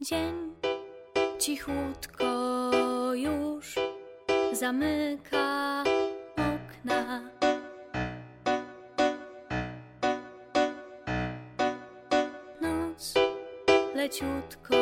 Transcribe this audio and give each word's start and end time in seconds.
Dzień 0.00 0.54
cichutko 1.38 2.24
już 3.14 3.74
zamyka 4.52 5.84
okna. 6.32 7.20
Noc 12.60 13.14
leciutko 13.94 14.76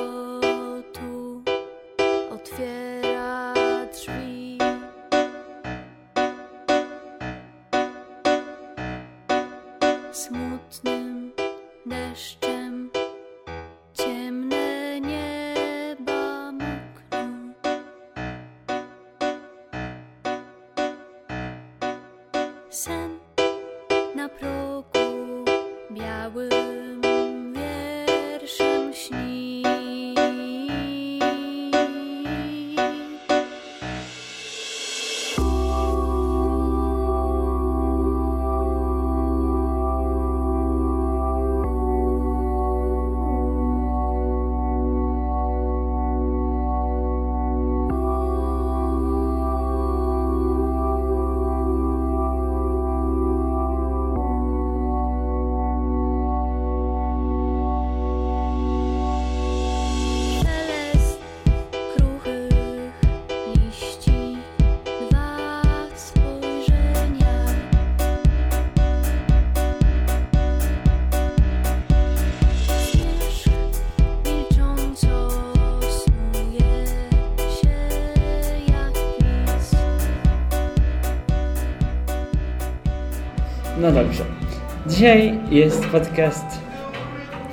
Dzisiaj 85.04 85.38
jest 85.50 85.86
podcast 85.86 86.44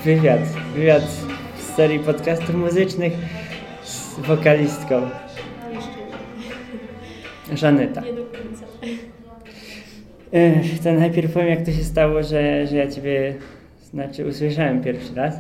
wywiad. 0.06 0.40
Wywiad 0.76 1.04
z 1.60 1.76
serii 1.76 2.00
podcastów 2.00 2.56
muzycznych 2.56 3.14
z 3.84 4.20
wokalistką 4.20 5.02
Żaneta. 7.54 8.02
Nie 8.02 8.14
do 8.14 8.26
końca. 8.26 8.66
Ech, 10.34 10.80
To 10.80 10.94
najpierw 10.94 11.34
powiem, 11.34 11.50
jak 11.50 11.66
to 11.66 11.72
się 11.72 11.84
stało, 11.84 12.24
że, 12.24 12.68
że 12.68 12.76
ja 12.76 12.88
Ciebie, 12.92 13.36
znaczy 13.94 14.26
usłyszałem 14.28 14.84
pierwszy 14.84 15.16
raz 15.16 15.36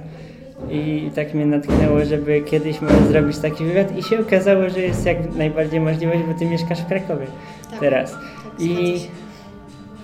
i 0.72 1.12
tak 1.16 1.34
mnie 1.34 1.45
natknęło, 1.45 2.06
żeby 2.06 2.42
kiedyś 2.42 2.82
może 2.82 3.06
zrobić 3.08 3.38
taki 3.38 3.64
wywiad 3.64 3.98
i 3.98 4.04
się 4.04 4.20
okazało, 4.20 4.70
że 4.70 4.80
jest 4.80 5.06
jak 5.06 5.36
najbardziej 5.36 5.80
możliwość, 5.80 6.20
bo 6.28 6.39
Ty 6.39 6.45
mieszkasz 6.45 6.82
w 6.82 6.86
Krakowie 6.88 7.26
Tak, 7.72 7.80
teraz. 7.80 8.12
tak, 8.12 8.22
I. 8.59 9.00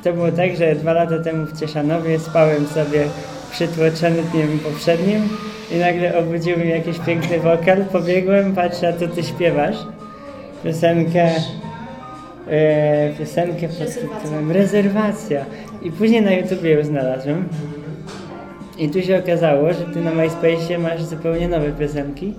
to 0.03 0.13
było 0.13 0.31
tak, 0.31 0.55
że 0.55 0.75
dwa 0.75 0.93
lata 0.93 1.19
temu 1.19 1.45
w 1.45 1.59
Cieszanowie 1.59 2.19
spałem 2.19 2.67
sobie 2.67 3.03
przytłoczony 3.51 4.23
dniem 4.31 4.59
poprzednim 4.59 5.29
i 5.71 5.77
nagle 5.77 6.17
obudził 6.17 6.57
mnie 6.57 6.69
jakiś 6.69 6.99
piękny 6.99 7.39
wokal, 7.39 7.85
pobiegłem, 7.85 8.55
patrzę, 8.55 8.87
a 8.87 8.93
to 8.93 9.07
Ty 9.07 9.23
śpiewasz 9.23 9.77
piosenkę 10.63 11.31
e, 12.49 13.13
piosenkę 13.19 13.67
pod 13.67 13.87
tytułem 13.93 14.51
Rezerwacja. 14.51 15.45
I 15.81 15.91
później 15.91 16.21
na 16.21 16.31
YouTubie 16.31 16.69
ją 16.69 16.83
znalazłem. 16.83 17.49
I 18.77 18.89
tu 18.89 19.01
się 19.01 19.19
okazało, 19.19 19.73
że 19.73 19.85
ty 19.93 20.01
na 20.01 20.11
MySpace 20.11 20.77
masz 20.77 21.03
zupełnie 21.03 21.47
nowe 21.47 21.71
piosenki. 21.71 22.33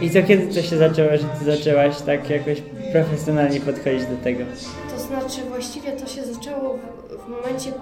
I 0.00 0.10
to 0.10 0.22
kiedy 0.22 0.54
to 0.54 0.62
się 0.62 0.76
zaczęło, 0.76 1.10
że 1.16 1.24
ty 1.24 1.44
zaczęłaś 1.44 2.00
tak 2.00 2.30
jakoś 2.30 2.62
profesjonalnie 2.92 3.60
podchodzić 3.60 4.06
do 4.06 4.16
tego? 4.24 4.44
Znaczy 5.20 5.44
właściwie 5.48 5.92
to 5.92 6.06
się 6.06 6.24
zaczęło 6.24 6.78
w, 6.78 7.24
w 7.24 7.28
momencie 7.28 7.72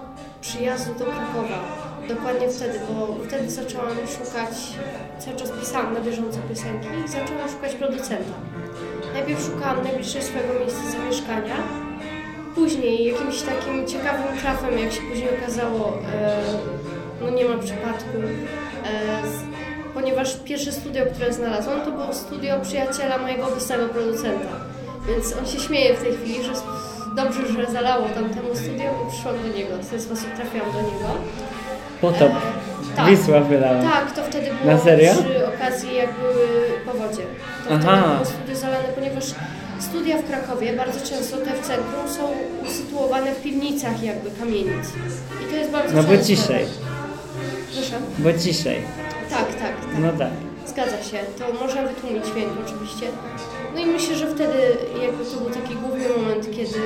przyjazdu 0.41 0.93
do 0.93 1.05
Krakowa. 1.05 1.59
Dokładnie 2.07 2.49
wtedy, 2.49 2.79
bo 2.89 3.15
wtedy 3.27 3.51
zaczęłam 3.51 3.87
szukać, 3.89 4.55
cały 5.19 5.37
czas 5.37 5.49
pisałam 5.59 5.93
na 5.93 6.01
bieżąco 6.01 6.39
piosenki 6.49 6.87
i 7.05 7.07
zaczęłam 7.07 7.49
szukać 7.49 7.75
producenta. 7.75 8.33
Najpierw 9.13 9.45
szukałam 9.45 9.83
najbliższej 9.83 10.21
swojego 10.21 10.53
miejsca 10.59 10.91
zamieszkania. 10.91 11.55
Później 12.55 13.05
jakimś 13.05 13.41
takim 13.41 13.87
ciekawym 13.87 14.37
trafem, 14.37 14.79
jak 14.79 14.91
się 14.91 15.01
później 15.01 15.29
okazało, 15.39 15.97
e, 16.13 16.43
no 17.21 17.29
nie 17.29 17.45
ma 17.45 17.57
przypadku, 17.57 18.17
e, 18.85 19.21
ponieważ 19.93 20.37
pierwsze 20.37 20.71
studio, 20.71 21.05
które 21.13 21.33
znalazłam, 21.33 21.81
to 21.81 21.91
było 21.91 22.13
studio 22.13 22.59
przyjaciela 22.61 23.17
mojego 23.17 23.47
obecnego 23.47 23.89
producenta. 23.89 24.49
Więc 25.07 25.37
on 25.39 25.45
się 25.45 25.59
śmieje 25.59 25.95
w 25.95 26.03
tej 26.03 26.13
chwili, 26.13 26.43
że 26.43 26.53
dobrze, 27.15 27.47
że 27.47 27.71
zalało 27.71 28.09
tamtemu 28.09 28.55
studio, 28.55 28.83
bo 29.03 29.11
przyszłam 29.11 29.35
do 29.41 29.57
niego. 29.57 29.77
W 29.81 29.89
ten 29.89 30.01
sposób 30.01 30.27
trafiłam 30.35 30.71
do 30.71 30.81
niego. 30.81 31.09
Potop. 32.01 32.31
E, 32.31 32.95
tak. 32.95 33.05
Wisła 33.09 33.39
wylała. 33.39 33.81
Tak, 33.81 34.11
to 34.15 34.23
wtedy 34.23 34.45
było 34.61 34.73
Na 34.73 34.79
serio? 34.79 35.13
przy 35.13 35.47
okazji 35.47 35.95
jak 35.95 36.09
były 36.19 36.47
powodzie. 36.85 37.23
To 37.67 37.73
Aha. 37.73 37.79
wtedy 37.79 38.13
było 38.13 38.25
studio 38.25 38.55
zalane, 38.55 38.83
ponieważ 38.95 39.23
studia 39.79 40.17
w 40.17 40.25
Krakowie 40.27 40.73
bardzo 40.73 40.99
często 41.09 41.37
te 41.37 41.53
w 41.53 41.61
centrum 41.67 42.09
są 42.09 42.21
usytuowane 42.67 43.31
w 43.35 43.41
piwnicach 43.41 44.03
jakby 44.03 44.31
kamienic. 44.31 44.85
I 45.47 45.51
to 45.51 45.55
jest 45.55 45.71
bardzo 45.71 45.95
No 45.95 46.03
bo 46.03 46.09
często. 46.09 46.27
ciszej. 46.27 46.65
Proszę? 47.73 47.95
Bo 48.17 48.33
ciszej. 48.33 48.81
Tak, 49.29 49.45
tak, 49.47 49.59
tak. 49.59 49.73
No 49.99 50.07
tak. 50.19 50.29
Zgadza 50.67 51.03
się, 51.03 51.17
to 51.39 51.63
można 51.65 51.81
wytłumić 51.83 52.25
dźwięk 52.25 52.49
oczywiście. 52.65 53.05
No 53.73 53.79
i 53.79 53.85
myślę, 53.85 54.15
że 54.15 54.27
wtedy 54.27 54.59
jakby 55.01 55.25
to 55.25 55.37
był 55.37 55.49
taki 55.49 55.75
główny 55.75 56.09
moment, 56.09 56.51
kiedy 56.51 56.79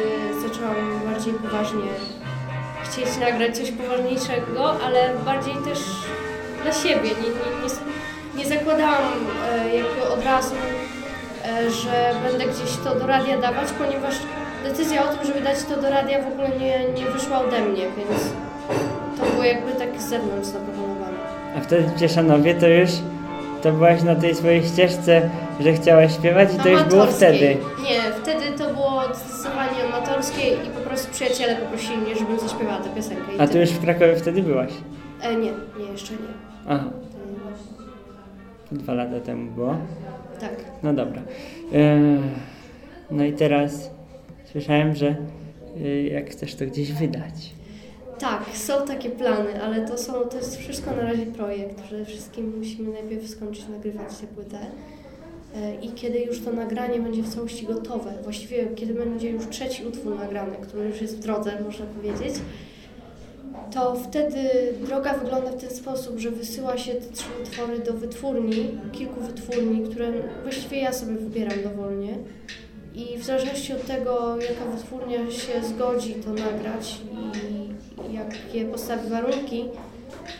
zaczęłam 0.48 1.02
bardziej 1.12 1.34
poważnie 1.34 1.92
chcieć 2.84 3.18
nagrać 3.18 3.58
coś 3.58 3.72
poważniejszego, 3.72 4.82
ale 4.86 5.14
bardziej 5.26 5.54
też 5.54 5.80
dla 6.64 6.74
siebie. 6.74 7.10
Nie, 7.10 7.30
nie, 7.30 7.40
nie, 7.64 8.44
nie 8.44 8.46
zakładałam 8.46 9.14
e, 9.52 9.76
jakby 9.76 10.08
od 10.14 10.26
razu, 10.26 10.56
e, 11.46 11.72
że 11.72 12.16
będę 12.24 12.46
gdzieś 12.46 12.78
to 12.84 12.96
do 12.96 13.08
radia 13.08 13.38
dawać, 13.38 13.68
ponieważ 13.78 14.16
decyzja 14.64 15.10
o 15.10 15.14
tym, 15.14 15.28
żeby 15.28 15.42
dać 15.42 15.64
to 15.64 15.82
do 15.82 15.90
radia 15.90 16.22
w 16.22 16.28
ogóle 16.28 16.50
nie, 16.50 16.80
nie 16.80 17.06
wyszła 17.06 17.40
ode 17.40 17.62
mnie, 17.62 17.84
więc 17.98 18.24
to 19.20 19.26
było 19.26 19.44
jakby 19.44 19.72
tak 19.72 20.02
z 20.02 20.10
zewnątrz 20.10 20.48
zaproponowane. 20.48 21.18
A 21.58 21.62
wtedy 21.62 21.84
w 21.96 22.00
Cieszanowie 22.00 22.56
to 22.56 22.68
już 22.68 22.90
to 23.64 23.72
byłaś 23.72 24.04
na 24.04 24.16
tej 24.16 24.36
swojej 24.36 24.64
ścieżce, 24.64 25.30
że 25.60 25.74
chciałaś 25.74 26.16
śpiewać 26.16 26.50
i 26.56 26.58
to 26.58 26.70
już 26.70 26.84
było 26.84 27.06
wtedy. 27.06 27.58
Nie, 27.84 28.02
wtedy 28.22 28.58
to 28.58 28.74
było 28.74 29.02
zdecydowanie 29.16 29.84
amatorskie 29.94 30.48
i 30.54 30.70
po 30.76 30.90
prostu 30.90 31.12
przyjaciele 31.12 31.56
poprosili 31.56 31.98
mnie, 31.98 32.16
żebym 32.16 32.40
zaśpiewała 32.40 32.78
tę 32.80 32.90
piosenkę. 32.96 33.36
I 33.36 33.40
A 33.40 33.48
tyle. 33.48 33.60
już 33.62 33.70
w 33.70 33.82
Krakowie 33.82 34.16
wtedy 34.16 34.44
byłaś. 34.44 34.72
E, 35.22 35.36
nie, 35.36 35.52
nie, 35.80 35.92
jeszcze 35.92 36.14
nie. 36.14 36.20
Aha, 36.68 36.90
było. 37.26 37.52
dwa 38.72 38.94
lata 38.94 39.20
temu 39.20 39.52
było. 39.52 39.78
Tak. 40.40 40.56
No 40.84 40.94
dobra. 40.94 41.22
Eee, 41.74 42.20
No 43.12 43.24
i 43.26 43.34
teraz 43.34 43.92
słyszałem, 44.52 44.96
że 44.96 45.16
y, 45.82 46.10
jak 46.14 46.30
chcesz 46.30 46.56
to 46.56 46.66
gdzieś 46.66 46.94
wydać. 46.94 47.54
Tak, 48.20 48.44
są 48.54 48.88
takie 48.88 49.10
plany, 49.10 49.64
ale 49.64 49.88
to, 49.88 49.98
są, 49.98 50.14
to 50.14 50.38
jest 50.38 50.58
wszystko 50.58 50.92
na 50.92 51.02
razie 51.02 51.26
projekt. 51.26 51.82
Przede 51.82 52.06
wszystkim 52.06 52.58
musimy 52.58 52.94
najpierw 52.94 53.30
skończyć 53.30 53.68
nagrywać 53.68 54.18
tę 54.18 54.28
płytę. 54.28 54.60
E, 55.56 55.76
I 55.76 55.92
kiedy 55.92 56.20
już 56.20 56.42
to 56.42 56.52
nagranie 56.54 57.00
będzie 57.00 57.24
w 57.24 57.36
całości 57.36 57.66
gotowe, 57.66 58.14
właściwie 58.24 58.66
kiedy 58.76 58.94
będzie 58.94 59.30
już 59.30 59.48
trzeci 59.50 59.86
utwór 59.86 60.16
nagrany, 60.16 60.58
który 60.62 60.88
już 60.90 61.02
jest 61.02 61.18
w 61.18 61.20
drodze, 61.20 61.62
można 61.66 61.86
powiedzieć, 61.86 62.34
to 63.74 63.96
wtedy 63.96 64.40
droga 64.88 65.14
wygląda 65.14 65.52
w 65.52 65.62
ten 65.62 65.70
sposób, 65.70 66.20
że 66.20 66.32
wysyła 66.32 66.78
się 66.78 66.94
te 66.94 67.12
trzy 67.12 67.30
utwory 67.44 67.80
do 67.80 67.94
wytwórni, 67.94 68.78
kilku 68.92 69.22
wytwórni, 69.22 69.90
które 69.90 70.12
właściwie 70.44 70.78
ja 70.80 70.94
sobie 70.94 71.14
wybieram 71.14 71.64
dowolnie. 71.64 72.18
I 72.96 73.18
w 73.18 73.26
zależności 73.26 73.74
od 73.74 73.86
tego, 73.86 74.38
jaka 74.42 74.66
wytwórnia 74.66 75.32
się 75.32 75.64
zgodzi 75.64 76.14
to 76.14 76.30
nagrać 76.30 76.98
i 77.12 77.47
jakie 78.48 78.66
postawi 78.66 79.10
warunki, 79.10 79.66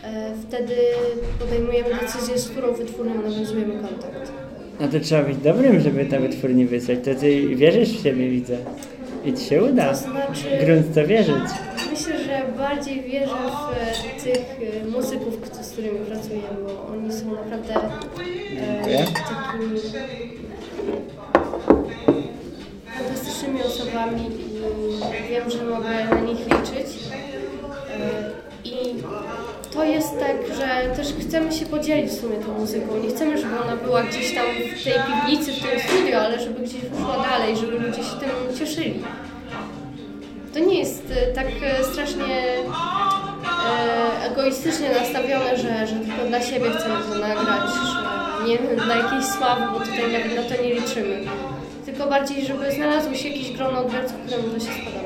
e, 0.04 0.32
wtedy 0.48 0.74
podejmujemy 1.38 1.88
decyzję, 2.00 2.38
z 2.38 2.48
którą 2.48 2.72
wytwórnią 2.72 3.14
nawiązujemy 3.14 3.74
kontakt. 3.74 4.32
No 4.80 4.88
to 4.88 5.00
trzeba 5.00 5.22
być 5.22 5.36
dobrym, 5.36 5.80
żeby 5.80 6.04
ta 6.06 6.18
wytwórni 6.20 6.66
wysłać. 6.66 6.98
To 7.04 7.14
ty 7.14 7.56
wierzysz 7.56 7.88
w 7.98 8.02
siebie, 8.02 8.30
widzę. 8.30 8.56
I 9.24 9.34
ci 9.34 9.44
się 9.44 9.62
uda. 9.62 9.88
To 9.88 9.94
znaczy, 9.96 10.64
Grunt 10.66 10.94
to 10.94 11.06
wierzyć. 11.06 11.34
myślę, 11.90 12.18
że 12.24 12.42
bardziej 12.58 13.02
wierzę 13.02 13.26
w 13.26 13.72
e, 13.72 14.20
tych 14.24 14.60
e, 14.84 14.86
muzyków, 14.88 15.34
z 15.62 15.70
którymi 15.70 15.98
pracuję, 15.98 16.40
bo 16.66 16.92
oni 16.92 17.12
są 17.12 17.30
naprawdę 17.30 17.74
Dziękuję. 17.74 18.98
e, 19.00 19.04
takimi 19.04 19.80
fantastycznymi 22.98 23.62
osobami 23.62 24.20
i 24.26 25.28
wiem, 25.30 25.50
że 25.50 25.64
mogę 25.64 25.88
na 26.10 26.20
nich 26.20 26.38
liczyć. 26.38 26.57
To 29.74 29.84
jest 29.84 30.18
tak, 30.18 30.36
że 30.56 30.96
też 30.96 31.08
chcemy 31.20 31.52
się 31.52 31.66
podzielić 31.66 32.10
w 32.10 32.20
sumie 32.20 32.36
tą 32.36 32.58
muzyką. 32.58 32.86
Nie 33.02 33.08
chcemy, 33.08 33.38
żeby 33.38 33.60
ona 33.64 33.76
była 33.76 34.02
gdzieś 34.02 34.34
tam 34.34 34.46
w 34.80 34.84
tej 34.84 34.92
piwnicy, 34.92 35.52
w 35.52 35.70
tym 35.70 35.80
studio, 35.80 36.20
ale 36.20 36.40
żeby 36.40 36.60
gdzieś 36.60 36.80
wyszła 36.80 37.26
dalej, 37.30 37.56
żeby 37.56 37.72
ludzie 37.72 38.02
się 38.02 38.16
tym 38.20 38.58
cieszyli. 38.58 39.02
To 40.54 40.58
nie 40.58 40.78
jest 40.78 41.02
e, 41.10 41.32
tak 41.32 41.46
e, 41.62 41.84
strasznie 41.84 42.34
e, 43.68 44.30
egoistycznie 44.30 44.90
nastawione, 44.90 45.56
że, 45.56 45.86
że 45.86 45.94
tylko 45.94 46.28
dla 46.28 46.40
siebie 46.42 46.70
chcemy 46.70 46.94
to 47.08 47.14
nagrać, 47.18 47.70
że 47.70 48.48
nie 48.48 48.58
dla 48.84 48.96
jakiejś 48.96 49.24
sławy, 49.24 49.62
bo 49.72 49.80
tutaj 49.80 50.12
nawet 50.12 50.36
na 50.36 50.56
to 50.56 50.62
nie 50.62 50.74
liczymy. 50.74 51.20
Tylko 51.86 52.06
bardziej, 52.06 52.46
żeby 52.46 52.72
znalazło 52.72 53.14
się 53.14 53.28
jakieś 53.28 53.52
grono 53.52 53.80
odbiorców, 53.80 54.16
któremu 54.26 54.48
to 54.48 54.58
się 54.58 54.72
spodoba. 54.72 54.97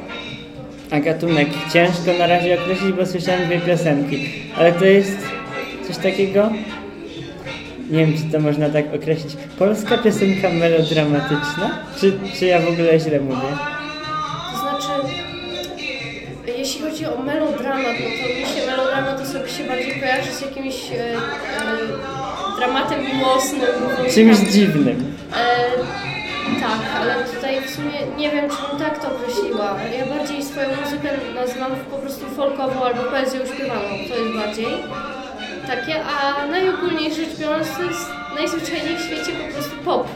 A 0.93 1.01
gatunek 1.01 1.49
ciężko 1.73 2.13
na 2.19 2.27
razie 2.27 2.63
określić, 2.63 2.93
bo 2.93 3.07
słyszałem 3.07 3.47
dwie 3.47 3.61
piosenki. 3.61 4.29
Ale 4.57 4.73
to 4.73 4.85
jest 4.85 5.19
coś 5.87 5.97
takiego? 5.97 6.51
Nie 7.91 8.07
wiem, 8.07 8.15
czy 8.19 8.33
to 8.33 8.41
można 8.41 8.69
tak 8.69 8.95
określić. 8.95 9.37
Polska 9.59 9.99
piosenka 9.99 10.49
melodramatyczna? 10.49 11.79
Czy, 12.01 12.13
czy 12.39 12.47
ja 12.47 12.61
w 12.61 12.69
ogóle 12.69 13.01
źle 13.01 13.21
mówię? 13.21 13.57
To 14.53 14.59
znaczy, 14.59 15.15
jeśli 16.59 16.81
chodzi 16.81 17.07
o 17.07 17.23
melodramat, 17.23 17.97
no 18.01 18.11
to 18.23 18.41
mi 18.41 18.61
się 18.61 18.67
melodramat 18.67 19.19
to 19.19 19.27
sobie 19.27 19.49
się 19.49 19.65
bardziej 19.65 20.01
kojarzy 20.01 20.33
z 20.33 20.41
jakimś 20.41 20.75
e, 20.93 20.95
e, 20.95 21.19
dramatem 22.59 23.01
miłosnym. 23.17 23.61
Czymś 24.15 24.39
tak. 24.39 24.49
dziwnym. 24.49 25.15
E, 25.37 26.12
tak, 26.61 26.81
ale 27.01 27.25
tutaj 27.25 27.61
w 27.61 27.71
sumie 27.71 27.99
nie 28.17 28.31
wiem, 28.31 28.51
czy 28.51 28.57
bym 28.69 28.79
tak 28.79 28.99
to 28.99 29.09
określiła. 29.17 29.77
Ja 29.99 30.07
bardziej 30.07 30.43
swoją 30.43 30.69
muzykę 30.85 31.09
nazywam 31.35 31.73
po 31.91 31.97
prostu 31.97 32.27
folkową 32.27 32.85
albo 32.85 33.03
poezją 33.03 33.41
śpiewaną. 33.47 33.89
To 34.09 34.17
jest 34.17 34.37
bardziej 34.37 34.67
takie, 35.67 36.05
a 36.05 36.47
najogólniej 36.47 37.15
rzecz 37.15 37.39
biorąc 37.39 37.77
to 37.77 37.83
jest 37.83 38.11
najzwyczajniej 38.35 38.97
w 38.97 39.01
świecie 39.01 39.33
po 39.33 39.53
prostu 39.55 39.77
pop. 39.85 40.09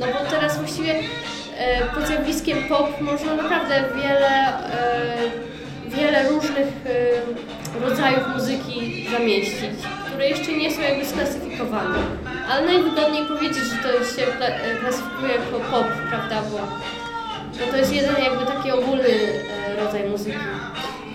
No 0.00 0.06
bo 0.06 0.30
teraz 0.30 0.58
właściwie 0.58 0.94
e, 1.58 1.84
pod 1.94 2.06
zjawiskiem 2.06 2.58
pop 2.68 3.00
można 3.00 3.34
naprawdę 3.34 3.84
wiele, 3.96 4.58
e, 4.72 5.16
wiele 5.86 6.28
różnych 6.28 6.68
e, 6.68 7.80
rodzajów 7.88 8.22
muzyki 8.34 9.06
zamieścić, 9.10 9.80
które 10.14 10.28
jeszcze 10.28 10.52
nie 10.52 10.70
są 10.70 10.82
jakby 10.82 11.04
sklasyfikowane. 11.04 11.98
Ale 12.50 12.66
najwygodniej 12.66 13.26
powiedzieć, 13.26 13.64
że 13.64 13.76
to 13.82 13.88
się 14.16 14.26
e, 14.40 14.76
klasyfikuje 14.80 15.32
jako 15.32 15.60
pop, 15.70 15.86
prawda, 16.10 16.42
bo, 16.50 16.58
to 17.70 17.76
jest 17.76 17.92
jeden 17.92 18.14
jakby 18.24 18.46
taki 18.46 18.70
ogólny 18.70 19.08
e, 19.08 19.84
rodzaj 19.84 20.08
muzyki. 20.08 20.38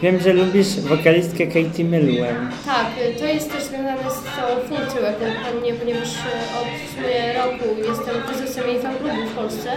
Wiem, 0.01 0.19
że 0.19 0.33
lubisz 0.33 0.79
wokalistkę 0.79 1.47
Katie 1.47 1.83
Milłem. 1.83 2.51
Tak, 2.65 2.87
y, 3.15 3.19
to 3.19 3.25
jest 3.25 3.51
też 3.51 3.63
związane 3.63 4.11
z 4.11 4.35
całą 4.35 4.59
funkcją, 4.59 5.01
jaką 5.01 5.25
pełnię, 5.45 5.73
ponieważ 5.73 6.09
y, 6.09 6.19
od 6.59 6.67
w 6.85 6.95
sumie 6.95 7.33
roku 7.33 7.65
jestem 7.87 8.23
prezesem 8.23 8.67
jej 8.67 8.81
fanklubu 8.81 9.25
w 9.25 9.35
Polsce 9.35 9.71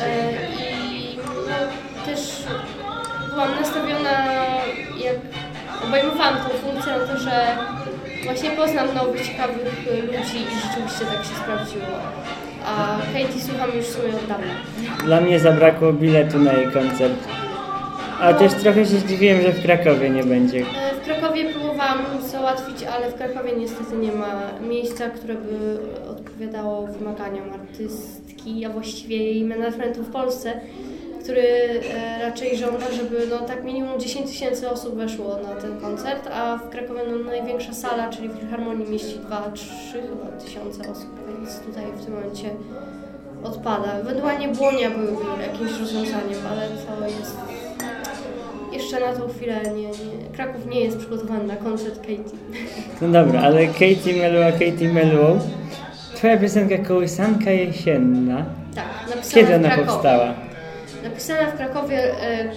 E, 0.00 0.32
i 0.60 1.16
no, 1.48 1.56
też 2.06 2.20
byłam 3.30 3.50
nastawiona, 3.60 4.10
jak 5.04 5.16
obejmowałam 5.88 6.36
tą 6.36 6.48
funkcję 6.48 6.92
na 6.92 7.06
to, 7.06 7.18
że 7.20 7.56
właśnie 8.24 8.50
poznam 8.50 8.94
nowych, 8.94 9.26
ciekawych 9.26 9.86
ludzi 10.06 10.36
i 10.36 10.54
rzeczywiście 10.68 11.04
tak 11.14 11.24
się 11.24 11.34
sprawdziło. 11.42 11.84
A 12.66 12.98
Katie 13.12 13.40
słucham 13.40 13.70
już 13.76 13.86
w 13.86 13.90
sumie 13.92 14.08
od 14.14 14.26
dawna. 14.26 14.52
Dla 15.04 15.20
mnie 15.20 15.40
zabrakło 15.40 15.92
biletu 15.92 16.38
na 16.38 16.52
jej 16.52 16.70
koncert. 16.72 17.14
A 18.20 18.34
też 18.34 18.54
trochę 18.54 18.86
się 18.86 18.96
zdziwiłem, 18.98 19.42
że 19.42 19.52
w 19.52 19.62
Krakowie 19.62 20.10
nie 20.10 20.24
będzie. 20.24 20.58
E, 20.58 20.94
W 21.02 21.04
Krakowie 21.04 21.44
próbowałam 21.52 21.98
załatwić, 22.26 22.82
ale 22.84 23.10
w 23.10 23.14
Krakowie 23.14 23.52
niestety 23.58 23.96
nie 23.96 24.12
ma 24.12 24.40
miejsca, 24.68 25.10
które 25.10 25.34
by 25.34 25.78
odpowiadało 26.10 26.86
wymaganiom 26.86 27.44
artystki, 27.52 28.64
a 28.64 28.68
właściwie 28.68 29.16
jej 29.16 29.44
managementu 29.44 30.02
w 30.02 30.10
Polsce, 30.12 30.60
który 31.22 31.42
e, 31.42 32.18
raczej 32.22 32.56
żąda, 32.56 32.92
żeby 32.92 33.26
no, 33.30 33.38
tak 33.38 33.64
minimum 33.64 34.00
10 34.00 34.30
tysięcy 34.30 34.70
osób 34.70 34.96
weszło 34.96 35.38
na 35.42 35.60
ten 35.60 35.80
koncert, 35.80 36.28
a 36.32 36.56
w 36.56 36.70
Krakowie 36.70 37.00
no, 37.10 37.30
największa 37.30 37.72
sala, 37.72 38.10
czyli 38.10 38.28
w 38.28 38.38
Filharmonii 38.38 38.90
mieści 38.90 39.16
2-3 39.16 39.60
chyba 39.92 40.44
tysiące 40.44 40.90
osób, 40.90 41.10
więc 41.28 41.58
tutaj 41.58 41.84
w 41.96 42.04
tym 42.04 42.14
momencie 42.14 42.50
odpada. 43.44 43.92
Ewentualnie 43.92 44.48
Błonia 44.48 44.90
byłyby 44.90 45.42
jakimś 45.42 45.80
rozwiązaniem, 45.80 46.38
ale 46.50 46.68
to 46.68 47.06
jest 47.06 47.36
jeszcze 48.72 49.00
na 49.00 49.12
tą 49.12 49.28
chwilę 49.28 49.60
nie, 49.76 49.82
nie, 49.82 50.28
Kraków 50.32 50.66
nie 50.66 50.80
jest 50.80 50.98
przygotowany 50.98 51.44
na 51.44 51.56
koncert 51.56 51.98
Katie. 52.00 52.36
No 53.00 53.08
dobra, 53.08 53.40
ale 53.40 53.66
Katie 53.66 54.16
Melua, 54.18 54.52
Katie 54.52 54.92
Meluą. 54.92 55.38
Twoja 56.14 56.38
piosenka 56.38 56.78
Kołysanka 56.78 57.50
Jesienna. 57.50 58.44
Tak, 58.74 58.84
napisana 59.08 59.34
Kiedy 59.34 59.54
ona 59.54 59.76
powstała? 59.76 60.34
Napisana 61.04 61.46
w 61.50 61.56
Krakowie 61.56 62.20
e, 62.22 62.48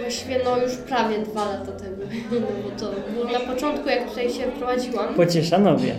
właściwie 0.00 0.40
no 0.44 0.56
już 0.58 0.76
prawie 0.76 1.18
dwa 1.18 1.44
lata 1.44 1.72
temu. 1.72 1.96
No, 2.40 2.46
bo 2.64 2.80
to 2.80 2.92
było 3.12 3.32
na 3.32 3.40
początku, 3.54 3.88
jak 3.88 4.08
tutaj 4.08 4.30
się 4.30 4.42
wprowadziłam. 4.42 5.14
Po 5.14 5.26
Cieszanowie. 5.26 5.94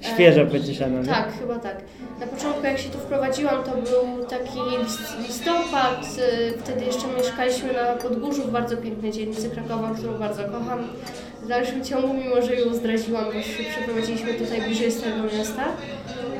Świeżo 0.00 0.46
po 0.46 0.60
Cieszanowie. 0.60 1.08
Tak, 1.08 1.28
chyba 1.40 1.58
tak. 1.58 1.76
Na 2.20 2.26
początku 2.26 2.64
jak 2.66 2.78
się 2.78 2.90
tu 2.90 2.98
wprowadziłam, 2.98 3.64
to 3.64 3.70
był 3.70 4.24
taki 4.24 4.58
list- 4.58 5.18
listopad, 5.28 6.06
y, 6.48 6.58
wtedy 6.58 6.84
jeszcze 6.84 7.06
mieszkaliśmy 7.18 7.72
na 7.72 7.84
Podgórzu 7.84 8.42
w 8.42 8.50
bardzo 8.50 8.76
pięknej 8.76 9.12
dzielnicy 9.12 9.50
Krakowa, 9.50 9.90
którą 9.98 10.18
bardzo 10.18 10.44
kocham. 10.44 10.88
W 11.44 11.48
dalszym 11.48 11.84
ciągu, 11.84 12.14
mimo 12.14 12.42
że 12.42 12.54
ją 12.54 12.74
zdradziłam, 12.74 13.24
bo 13.24 13.32
się 13.32 13.64
przeprowadziliśmy 13.70 14.34
tutaj 14.34 14.62
bliżej 14.62 14.92
Starego 14.92 15.22
Miasta. 15.38 15.64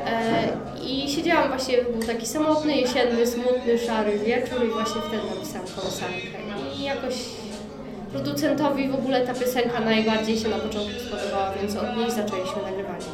E, 0.06 0.49
I 0.87 1.11
siedziałam 1.11 1.49
właśnie, 1.49 1.79
był 1.82 2.03
taki 2.03 2.27
samotny, 2.27 2.77
jesienny, 2.77 3.27
smutny, 3.27 3.79
szary 3.87 4.19
wieczór 4.19 4.65
i 4.65 4.69
właśnie 4.69 5.01
wtedy 5.08 5.23
napisałam 5.34 5.67
kołysankę. 5.77 6.17
I 6.79 6.82
jakoś 6.82 7.15
producentowi 8.13 8.89
w 8.89 8.94
ogóle 8.94 9.27
ta 9.27 9.34
piosenka 9.34 9.81
najbardziej 9.81 10.39
się 10.39 10.49
na 10.49 10.56
początku 10.56 11.01
spodobała, 11.01 11.55
więc 11.61 11.77
od 11.77 11.96
niej 11.96 12.11
zaczęliśmy 12.11 12.63
nagrywanie. 12.63 13.05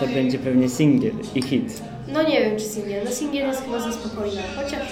To 0.00 0.06
będzie 0.06 0.38
pewnie 0.38 0.68
singiel 0.68 1.14
i 1.34 1.42
hit. 1.42 1.82
No 2.08 2.22
nie 2.22 2.40
wiem, 2.40 2.58
czy 2.58 2.64
singiel. 2.64 3.04
No 3.04 3.10
singiel 3.10 3.46
jest 3.46 3.64
chyba 3.64 3.80
za 3.80 3.92
spokojna, 3.92 4.42
chociaż... 4.56 4.88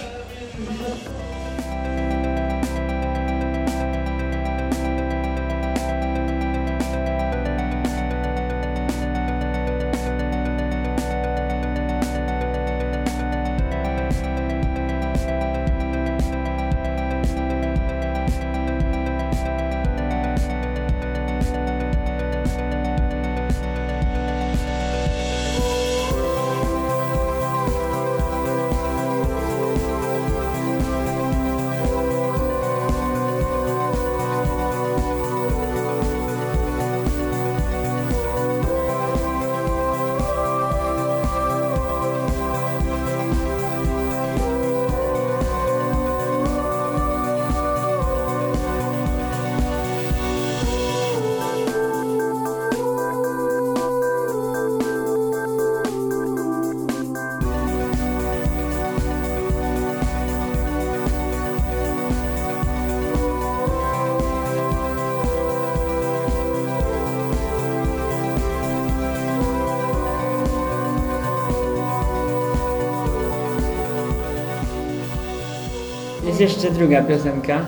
jeszcze 76.44 76.70
druga 76.70 77.02
piosenka. 77.02 77.60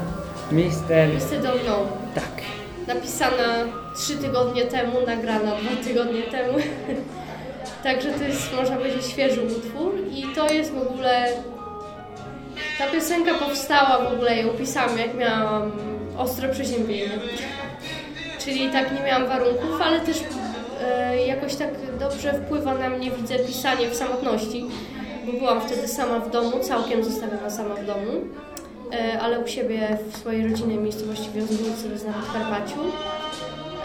Mister... 0.52 1.14
Listy 1.14 1.38
do 1.38 1.48
mną. 1.48 1.86
Tak. 2.14 2.32
Napisana 2.86 3.64
trzy 3.96 4.16
tygodnie 4.16 4.64
temu, 4.64 4.92
nagrana 5.06 5.52
dwa 5.56 5.84
tygodnie 5.84 6.22
temu. 6.22 6.58
Także 7.84 8.12
to 8.12 8.24
jest, 8.24 8.56
można 8.56 8.76
powiedzieć, 8.76 9.06
świeży 9.06 9.42
utwór 9.42 9.94
i 10.14 10.34
to 10.34 10.52
jest 10.52 10.72
w 10.72 10.82
ogóle... 10.82 11.26
Ta 12.78 12.86
piosenka 12.86 13.34
powstała 13.34 14.10
w 14.10 14.12
ogóle, 14.12 14.36
ją 14.36 14.48
pisałam 14.48 14.98
jak 14.98 15.14
miałam 15.14 15.72
ostre 16.18 16.48
przeziębienie. 16.48 17.10
Czyli 18.44 18.70
tak 18.70 18.92
nie 18.92 19.00
miałam 19.00 19.26
warunków, 19.26 19.80
ale 19.82 20.00
też 20.00 20.16
e, 20.82 21.26
jakoś 21.26 21.54
tak 21.54 21.68
dobrze 21.98 22.32
wpływa 22.32 22.74
na 22.74 22.88
mnie, 22.88 23.10
widzę, 23.10 23.38
pisanie 23.38 23.90
w 23.90 23.96
samotności, 23.96 24.64
bo 25.26 25.32
byłam 25.32 25.60
wtedy 25.60 25.88
sama 25.88 26.18
w 26.20 26.30
domu, 26.30 26.60
całkiem 26.60 27.04
zostawiona 27.04 27.50
sama 27.50 27.74
w 27.74 27.86
domu, 27.86 28.12
ale 29.20 29.40
u 29.40 29.46
siebie 29.46 29.98
w 30.12 30.16
swojej 30.16 30.48
rodzinnej 30.48 30.78
miejscowości 30.78 31.28
jest 31.92 32.06
na 32.06 32.12
Podkarpaciu. 32.12 32.80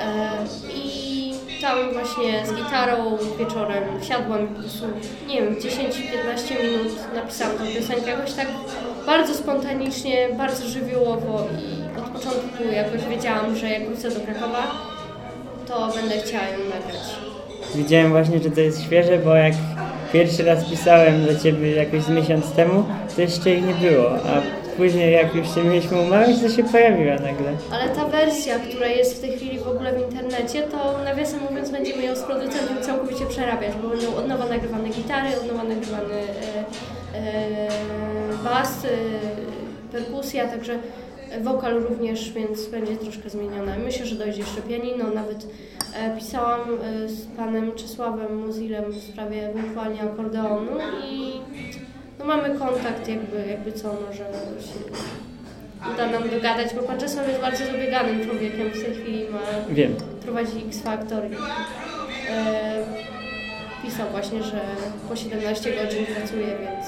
E, 0.01 0.31
I 0.75 1.33
tam 1.61 1.93
właśnie 1.93 2.45
z 2.47 2.53
gitarą 2.53 3.17
wieczorem 3.39 3.83
wsiadłam 4.01 4.47
po 4.47 4.59
prostu, 4.61 4.85
nie 5.27 5.41
wiem, 5.41 5.55
10-15 5.55 5.61
minut 6.63 7.15
napisałam 7.15 7.57
tę 7.57 7.63
piosenkę 7.75 8.11
jakoś 8.11 8.33
tak 8.33 8.47
bardzo 9.05 9.33
spontanicznie, 9.33 10.29
bardzo 10.37 10.67
żywiołowo 10.67 11.43
i 11.61 11.99
od 11.99 12.09
początku 12.09 12.63
jakoś 12.73 13.01
wiedziałam, 13.09 13.55
że 13.55 13.69
jak 13.69 13.87
wrócę 13.87 14.11
do 14.11 14.19
Krakowa, 14.19 14.71
to 15.67 15.91
będę 15.95 16.17
chciała 16.17 16.43
ją 16.43 16.57
nagrać. 16.57 17.15
Widziałem 17.75 18.09
właśnie, 18.09 18.39
że 18.39 18.51
to 18.51 18.61
jest 18.61 18.83
świeże, 18.83 19.17
bo 19.17 19.35
jak 19.35 19.53
pierwszy 20.13 20.43
raz 20.43 20.65
pisałem 20.65 21.25
do 21.25 21.39
ciebie 21.39 21.75
jakoś 21.75 22.03
z 22.03 22.09
miesiąc 22.09 22.51
temu, 22.51 22.83
to 23.15 23.21
jeszcze 23.21 23.49
jej 23.49 23.61
nie 23.61 23.73
było, 23.73 24.09
a 24.11 24.60
później 24.77 25.13
jak 25.13 25.35
już 25.35 25.55
się 25.55 25.63
mieliśmy 25.63 26.01
umawiać, 26.01 26.41
to 26.41 26.49
się 26.49 26.63
pojawiła 26.63 27.15
nagle. 27.15 27.51
Ale 27.71 27.89
ta 27.89 28.05
wersja, 28.05 28.59
która 28.59 28.87
jest 28.87 29.17
w 29.17 29.21
tej 29.21 29.31
chwili 29.31 29.59
w 29.59 29.67
ogóle 29.67 29.93
w 29.93 30.01
internecie, 30.11 30.61
to 30.61 31.03
nawiasem 31.05 31.39
mówiąc 31.49 31.69
będziemy 31.69 32.03
ją 32.03 32.15
z 32.15 32.21
producentem 32.21 32.77
całkowicie 32.81 33.25
przerabiać, 33.25 33.73
bo 33.81 33.89
będą 33.89 34.15
od 34.15 34.27
nowa 34.27 34.45
nagrywane 34.45 34.89
gitary, 34.89 35.29
od 35.41 35.47
nowa 35.47 35.63
nagrywany 35.63 36.13
e, 36.13 37.17
e, 37.17 37.67
bas, 38.43 38.85
e, 38.85 38.87
perkusja, 39.91 40.47
także 40.47 40.79
wokal 41.41 41.73
również, 41.73 42.31
więc 42.31 42.67
będzie 42.67 42.95
troszkę 42.95 43.29
zmieniona. 43.29 43.75
Myślę, 43.85 44.05
że 44.05 44.15
dojdzie 44.15 44.39
jeszcze 44.39 44.61
pianino, 44.61 45.05
nawet 45.15 45.47
e, 45.95 46.17
pisałam 46.17 46.59
e, 46.61 47.09
z 47.09 47.25
panem 47.25 47.71
Czesławem 47.75 48.45
Muzilem 48.45 48.91
w 48.91 49.03
sprawie 49.03 49.49
ewentualnie 49.49 50.01
akordeonu 50.01 50.71
i 51.09 51.33
no 52.21 52.27
mamy 52.27 52.59
kontakt 52.59 53.07
jakby, 53.07 53.45
jakby 53.49 53.71
co, 53.71 53.87
może 54.07 54.17
się 54.17 54.79
uda 55.93 56.07
nam 56.07 56.29
dogadać, 56.29 56.73
bo 56.75 56.81
pan 56.83 56.99
Czesław 56.99 57.27
jest 57.27 57.41
bardzo 57.41 57.65
zabieganym 57.65 58.25
człowiekiem, 58.25 58.69
w 58.69 58.83
tej 58.85 58.93
chwili 58.95 59.29
ma, 59.29 59.39
Wiem. 59.69 59.95
prowadzi 60.21 60.65
X-Factor 60.67 61.23
i 61.31 61.35
e, 62.29 62.83
pisał 63.83 64.07
właśnie, 64.11 64.43
że 64.43 64.61
po 65.09 65.15
17 65.15 65.71
godzin 65.83 66.05
pracuje, 66.05 66.47
więc 66.47 66.85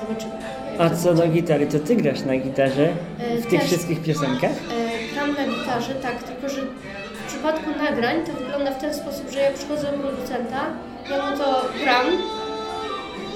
zobaczymy. 0.00 0.32
A 0.78 0.90
co 0.90 1.14
do 1.14 1.26
gitary, 1.28 1.66
to 1.66 1.78
ty 1.78 1.96
grasz 1.96 2.20
na 2.22 2.36
gitarze 2.36 2.88
E, 3.20 3.36
w 3.36 3.46
tych 3.46 3.60
też. 3.60 3.68
wszystkich 3.68 4.02
piosenkach? 4.02 4.50
E, 4.50 5.14
gram 5.14 5.28
na 5.34 5.44
gitarze, 5.54 5.94
tak, 5.94 6.22
tylko 6.22 6.48
że 6.48 6.60
w 6.62 7.26
przypadku 7.28 7.70
nagrań 7.78 8.16
to 8.26 8.32
wygląda 8.32 8.70
w 8.72 8.80
ten 8.80 8.94
sposób, 8.94 9.30
że 9.30 9.40
ja 9.40 9.50
przychodzę 9.52 9.92
do 9.92 9.98
producenta, 9.98 10.60
ja 11.10 11.30
mu 11.30 11.36
to 11.38 11.68
gram, 11.82 12.06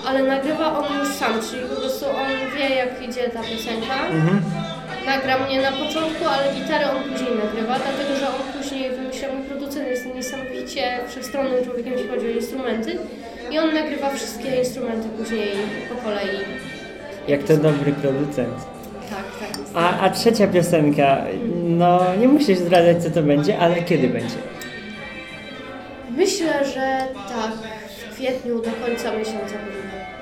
ale 0.08 0.22
nagrywa 0.22 0.78
on 0.78 0.98
już 0.98 1.08
sam, 1.08 1.32
czyli 1.50 1.62
po 1.62 1.80
prostu 1.80 2.06
on 2.06 2.28
wie 2.56 2.74
jak 2.74 3.02
idzie 3.02 3.28
ta 3.28 3.40
piosenka. 3.42 3.96
Mhm. 4.10 4.40
Nagra 5.06 5.38
mnie 5.38 5.62
na 5.62 5.72
początku, 5.72 6.24
ale 6.26 6.54
gitarę 6.54 6.90
on 6.90 7.02
później 7.02 7.30
nagrywa, 7.44 7.74
dlatego 7.78 8.16
że 8.20 8.26
on 8.28 8.62
później 8.62 8.90
wymyśla, 8.90 9.28
mój 9.28 9.42
producent 9.48 9.88
jest 9.88 10.14
niesamowicie 10.14 10.98
wszechstronnym 11.08 11.64
człowiekiem, 11.64 11.92
jeśli 11.92 12.08
chodzi 12.08 12.26
o 12.26 12.30
instrumenty 12.30 12.98
i 13.50 13.58
on 13.58 13.74
nagrywa 13.74 14.10
wszystkie 14.10 14.56
instrumenty 14.56 15.08
później 15.08 15.50
po 15.88 15.94
kolei. 16.04 16.38
Jak 17.28 17.42
to 17.42 17.56
dobry 17.56 17.92
producent. 17.92 18.54
Tak, 19.10 19.26
tak. 19.40 19.58
A, 19.74 20.00
a 20.00 20.10
trzecia 20.10 20.46
piosenka, 20.46 21.24
no 21.64 22.00
nie 22.20 22.28
musisz 22.28 22.58
zdradzać 22.58 23.02
co 23.02 23.10
to 23.10 23.22
będzie, 23.22 23.58
ale 23.58 23.82
kiedy 23.82 24.08
będzie? 24.08 24.36
Myślę, 26.16 26.64
że 26.64 27.06
tak, 27.28 27.52
w 28.10 28.14
kwietniu 28.14 28.62
do 28.62 28.70
końca 28.70 29.12
miesiąca 29.12 29.54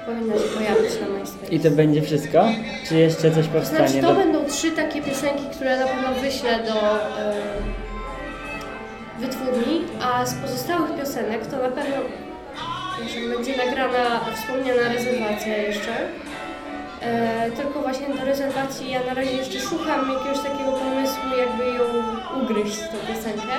powinna 0.06 0.34
się 0.34 0.40
pojawić 0.40 0.92
na. 1.00 1.48
I 1.50 1.60
to 1.60 1.70
będzie 1.70 2.02
wszystko? 2.02 2.44
Czy 2.88 2.94
jeszcze 2.96 3.30
coś 3.30 3.46
To 3.46 3.52
powstanie? 3.52 3.88
znaczy, 3.88 4.00
to 4.06 4.14
do- 4.14 4.20
będą 4.20 4.44
trzy 4.44 4.70
takie 4.72 5.02
piosenki, 5.02 5.44
które 5.56 5.78
na 5.80 5.86
pewno 5.86 6.20
wyślę 6.22 6.58
do 6.62 6.96
e, 7.20 7.34
wytwórni, 9.18 9.84
a 10.02 10.26
z 10.26 10.34
pozostałych 10.34 10.96
piosenek 11.00 11.46
to 11.46 11.56
na 11.56 11.68
pewno 11.68 11.96
że 13.14 13.36
będzie 13.36 13.56
nagrana 13.56 14.20
wspomniana 14.34 14.92
rezerwacja 14.92 15.56
jeszcze. 15.56 15.92
E, 17.02 17.50
tylko 17.50 17.80
właśnie 17.80 18.06
do 18.14 18.24
rezerwacji 18.24 18.90
ja 18.90 19.00
na 19.04 19.14
razie 19.14 19.32
jeszcze 19.32 19.60
szukam 19.60 20.12
jakiegoś 20.12 20.38
takiego 20.50 20.72
pomysłu, 20.72 21.22
jakby 21.38 21.64
ją 21.78 21.84
ugryźć 22.42 22.78
tą 22.78 22.96
piosenkę. 23.14 23.52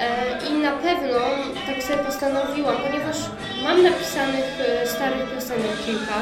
E, 0.00 0.46
I 0.50 0.52
na 0.62 0.72
pewno 0.72 1.18
tak 1.66 1.82
sobie 1.82 1.98
postanowiłam, 1.98 2.76
ponieważ 2.86 3.16
mam 3.64 3.82
napisanych 3.82 4.44
e, 4.82 4.86
starych 4.86 5.34
piosenek 5.34 5.72
kilka, 5.86 6.14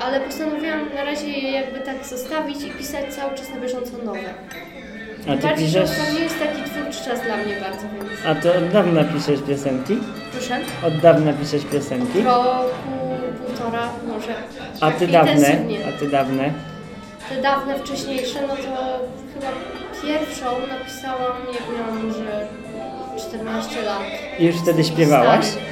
ale 0.00 0.20
postanowiłam 0.20 0.94
na 0.94 1.04
razie 1.04 1.26
je 1.28 1.50
jakby 1.52 1.80
tak 1.80 2.04
zostawić 2.04 2.62
i 2.62 2.70
pisać 2.70 3.14
cały 3.14 3.34
czas 3.34 3.50
na 3.50 3.60
bieżąco 3.60 3.92
nowe. 4.04 4.34
A 5.28 5.36
ty 5.36 5.42
Bardziej, 5.42 5.68
że 5.68 5.82
piszesz, 5.82 5.96
to 5.98 6.12
nie 6.14 6.20
jest 6.20 6.38
taki 6.38 6.62
twórczy 6.70 7.10
czas 7.10 7.20
dla 7.22 7.36
mnie 7.36 7.56
bardzo, 7.60 7.86
więc 7.92 8.10
a 8.26 8.34
to 8.34 8.54
od 8.58 8.68
dawna 8.68 9.04
piszesz 9.04 9.40
piosenki? 9.48 9.98
proszę. 10.32 10.58
Od 10.86 10.96
dawna 10.98 11.32
piszesz 11.32 11.64
piosenki? 11.64 12.22
Roku, 12.22 12.68
półtora 13.46 13.88
może. 14.08 14.34
A 14.80 14.90
Tak 14.90 14.98
ty 14.98 15.06
dawne? 15.08 15.58
A 15.88 15.98
ty 16.00 16.08
dawne? 16.08 16.52
Te 17.28 17.42
dawne, 17.42 17.78
wcześniejsze, 17.78 18.38
no 18.48 18.56
to 18.56 18.98
chyba 19.34 19.48
pierwszą 20.02 20.46
napisałam 20.68 21.36
jak 21.52 21.62
miałam 21.78 22.06
może 22.06 22.46
14 23.16 23.82
lat. 23.82 24.02
I 24.38 24.44
już 24.46 24.56
wtedy 24.56 24.84
śpiewałaś? 24.84 25.46
Stary. 25.46 25.66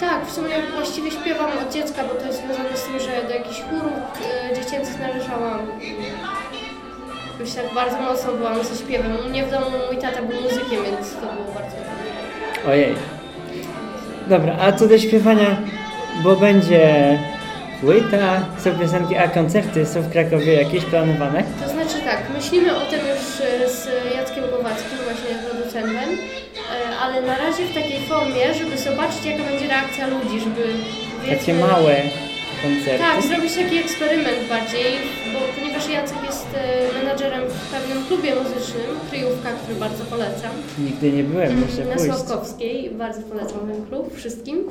Tak, 0.00 0.26
w 0.26 0.32
sumie 0.32 0.54
właściwie 0.74 1.10
śpiewam 1.10 1.50
od 1.58 1.72
dziecka, 1.74 2.02
bo 2.04 2.14
to 2.20 2.26
jest 2.26 2.38
związane 2.38 2.76
z 2.76 2.82
tym, 2.84 3.00
że 3.00 3.28
do 3.28 3.34
jakichś 3.34 3.60
chórów 3.62 3.92
e, 4.50 4.54
dziecięcych 4.56 5.00
należałam. 5.00 5.66
Jakoś 7.32 7.54
tak 7.54 7.74
bardzo 7.74 8.00
mocno 8.00 8.32
byłam 8.32 8.64
ze 8.64 8.76
śpiewem. 8.84 9.12
U 9.26 9.28
mnie 9.28 9.44
w 9.44 9.50
domu 9.50 9.66
mój 9.86 10.02
tata 10.02 10.22
był 10.22 10.40
muzykiem, 10.40 10.84
więc 10.84 11.12
to 11.12 11.20
było 11.20 11.54
bardzo. 11.54 11.76
Ojej. 12.68 12.94
Dobra, 14.28 14.56
a 14.60 14.72
co 14.72 14.88
do 14.88 14.98
śpiewania, 14.98 15.56
bo 16.22 16.36
będzie 16.36 17.18
płyta, 17.80 18.44
są 18.58 18.78
piosenki, 18.78 19.16
a 19.16 19.28
koncerty 19.28 19.86
są 19.86 20.02
w 20.02 20.12
Krakowie 20.12 20.62
jakieś 20.62 20.84
planowane? 20.84 21.42
To 21.62 21.68
znaczy 21.68 22.00
tak, 22.04 22.18
myślimy 22.36 22.76
o 22.76 22.80
tym 22.80 23.00
już 23.00 23.40
e, 23.40 23.68
z 23.68 23.88
Jackiem 24.14 24.44
Głowackim, 24.50 24.98
właśnie 25.04 25.50
producentem, 25.50 26.18
ale 27.00 27.22
na 27.22 27.38
razie 27.38 27.64
w 27.66 27.74
takiej 27.74 28.00
formie, 28.00 28.54
żeby 28.54 28.78
zobaczyć 28.78 29.24
jaka 29.24 29.44
będzie 29.44 29.68
reakcja 29.68 30.06
ludzi, 30.06 30.40
żeby... 30.40 30.62
Takie 31.20 31.36
powiedzmy- 31.36 31.54
małe 31.54 31.96
koncerty? 32.62 32.98
Tak, 32.98 33.22
zrobić 33.22 33.54
taki 33.54 33.76
eksperyment 33.76 34.48
bardziej, 34.48 34.92
bo 35.32 35.38
ponieważ 35.60 35.88
Jacek 35.88 36.18
jest 36.26 36.46
e, 36.54 36.98
menadżerem 36.98 37.42
w 37.48 37.70
pewnym 37.72 38.04
klubie 38.06 38.34
muzycznym, 38.34 38.86
Kryjówka, 39.10 39.48
który 39.62 39.78
bardzo 39.78 40.04
polecam, 40.04 40.50
Nigdy 40.78 41.12
nie 41.12 41.24
byłem, 41.24 41.60
muszę 41.60 41.84
na 41.84 41.94
pójść. 41.94 42.14
Sławkowskiej, 42.14 42.90
bardzo 42.90 43.22
polecam 43.22 43.60
ten 43.72 43.86
klub 43.86 44.16
wszystkim. 44.16 44.64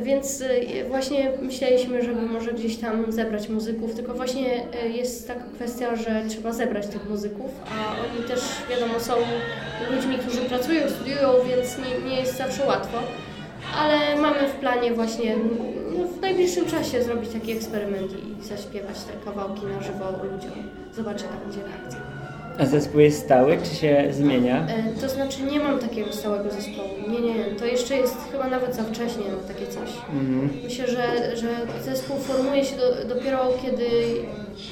Więc 0.00 0.42
e, 0.42 0.84
właśnie 0.88 1.32
myśleliśmy, 1.42 2.02
żeby 2.02 2.22
może 2.22 2.52
gdzieś 2.52 2.76
tam 2.76 3.12
zebrać 3.12 3.48
muzyków, 3.48 3.94
tylko 3.94 4.14
właśnie 4.14 4.74
e, 4.82 4.88
jest 4.88 5.28
taka 5.28 5.44
kwestia, 5.54 5.96
że 5.96 6.22
trzeba 6.28 6.52
zebrać 6.52 6.86
tych 6.86 7.10
muzyków, 7.10 7.50
a 7.70 7.90
oni 8.16 8.28
też 8.28 8.40
wiadomo 8.70 9.00
są 9.00 9.12
ludźmi, 9.90 10.18
którzy 10.18 10.38
pracują, 10.40 10.90
studiują, 10.90 11.28
więc 11.48 11.78
nie, 11.78 12.10
nie 12.10 12.20
jest 12.20 12.36
zawsze 12.36 12.66
łatwo. 12.66 12.98
Ale 13.78 14.16
mamy 14.16 14.48
w 14.48 14.52
planie 14.52 14.92
właśnie 14.94 15.36
no, 15.98 16.04
w 16.06 16.20
najbliższym 16.20 16.66
czasie 16.66 17.02
zrobić 17.02 17.30
taki 17.30 17.52
eksperyment 17.52 18.12
i 18.12 18.44
zaśpiewać 18.44 18.96
te 19.04 19.24
kawałki 19.24 19.66
na 19.66 19.82
żywo 19.82 20.04
ludziom. 20.32 20.52
Zobaczę, 20.92 21.24
jaka 21.24 21.36
będzie 21.36 21.60
reakcja. 21.60 22.11
A 22.58 22.66
zespół 22.66 23.00
jest 23.00 23.24
stały, 23.24 23.58
czy 23.64 23.74
się 23.74 24.06
zmienia? 24.10 24.66
E, 24.68 25.00
To 25.00 25.08
znaczy 25.08 25.42
nie 25.42 25.60
mam 25.60 25.78
takiego 25.78 26.12
stałego 26.12 26.50
zespołu. 26.50 26.88
Nie, 27.08 27.20
nie, 27.20 27.44
to 27.44 27.66
jeszcze 27.66 27.96
jest 27.96 28.16
chyba 28.32 28.48
nawet 28.48 28.74
za 28.74 28.82
wcześnie 28.82 29.22
na 29.24 29.54
takie 29.54 29.66
coś. 29.66 29.90
Mhm. 30.12 30.50
Myślę, 30.64 30.86
że, 30.88 31.36
że 31.36 31.48
zespół 31.84 32.16
formuje 32.18 32.64
się 32.64 32.76
do, 32.76 33.14
dopiero 33.14 33.38
kiedy 33.62 33.86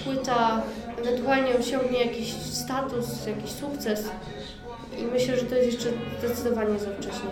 płyta 0.05 0.63
ewentualnie 1.01 1.51
osiągnie 1.61 1.99
jakiś 2.05 2.33
status, 2.33 3.27
jakiś 3.27 3.51
sukces. 3.51 4.05
I 4.99 5.03
myślę, 5.05 5.37
że 5.37 5.43
to 5.47 5.55
jest 5.55 5.73
jeszcze 5.73 5.89
zdecydowanie 6.19 6.79
za 6.79 6.91
wcześnie 6.91 7.31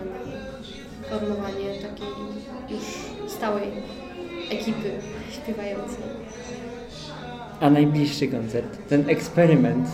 na 1.11 1.19
formowanie 1.19 1.65
takiej 1.83 2.09
już 2.69 2.83
stałej 3.33 3.69
ekipy 4.51 4.91
śpiewającej. 5.33 6.05
A 7.61 7.71
najbliższy 7.71 8.29
koncert, 8.29 8.79
ten 8.89 9.09
eksperyment. 9.11 9.89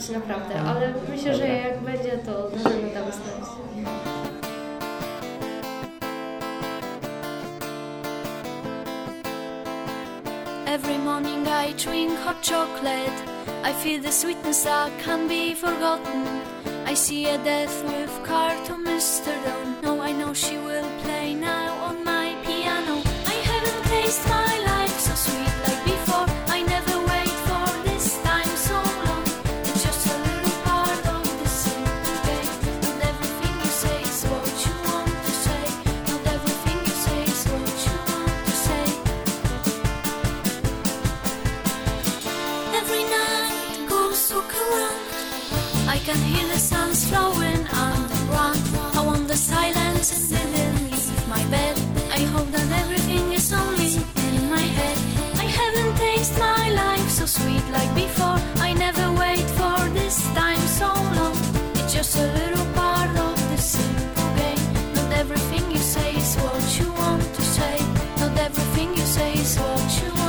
To 0.00 0.06
trudno 0.06 0.20
mi 0.20 0.26
powiedzieć, 0.26 0.54
naprawdę, 0.54 0.60
ale 0.60 0.94
myślę, 1.08 1.34
że 1.34 1.48
jak 1.48 1.80
będzie, 1.80 2.18
to 2.18 2.32
na 2.32 2.70
pewno 2.70 2.88
damy 2.94 3.12
znać. 3.12 3.50
Every 10.66 10.98
morning 10.98 11.48
I 11.48 11.74
drink 11.74 12.18
hot 12.24 12.36
chocolate. 12.42 13.12
I 13.64 13.72
feel 13.82 14.02
the 14.02 14.12
sweetness 14.12 14.64
that 14.64 14.90
can't 15.04 15.28
be 15.28 15.54
forgotten. 15.54 16.24
I 16.86 16.96
see 16.96 17.26
a 17.26 17.38
death 17.38 17.84
with 17.84 18.26
car 18.26 18.52
to 18.66 18.74
Mr. 18.74 19.32
Don. 19.44 19.76
No, 19.82 20.04
I 20.08 20.12
know 20.12 20.34
she 20.34 20.56
will 20.58 20.69
can 46.12 46.22
hear 46.22 46.48
the 46.48 46.58
sounds 46.58 47.08
flowing 47.08 47.62
underground. 47.86 48.60
I 48.98 49.00
want 49.06 49.28
the 49.28 49.36
silence 49.36 50.32
and 50.32 50.48
didn't 50.56 50.90
leave 50.90 51.28
my 51.28 51.42
bed. 51.54 51.74
I 52.18 52.20
hope 52.34 52.48
that 52.50 52.68
everything 52.82 53.32
is 53.32 53.52
only 53.52 53.90
in 54.36 54.50
my 54.50 54.66
head. 54.78 54.96
I 55.44 55.46
haven't 55.58 55.94
tasted 55.98 56.40
my 56.40 56.66
life 56.82 57.08
so 57.18 57.26
sweet 57.26 57.64
like 57.76 57.92
before. 57.94 58.38
I 58.66 58.72
never 58.72 59.06
wait 59.22 59.46
for 59.58 59.78
this 59.98 60.16
time 60.34 60.64
so 60.80 60.88
long. 61.16 61.36
It's 61.78 61.94
just 61.94 62.16
a 62.16 62.26
little 62.40 62.66
part 62.80 63.12
of 63.28 63.36
the 63.50 63.58
simple 63.58 64.30
game. 64.40 64.62
Not 64.96 65.12
everything 65.22 65.70
you 65.70 65.82
say 65.94 66.10
is 66.16 66.34
what 66.42 66.64
you 66.78 66.88
want 67.02 67.22
to 67.38 67.42
say. 67.42 67.76
Not 68.20 68.36
everything 68.46 68.88
you 68.98 69.06
say 69.16 69.32
is 69.34 69.56
what 69.58 69.88
you 70.02 70.19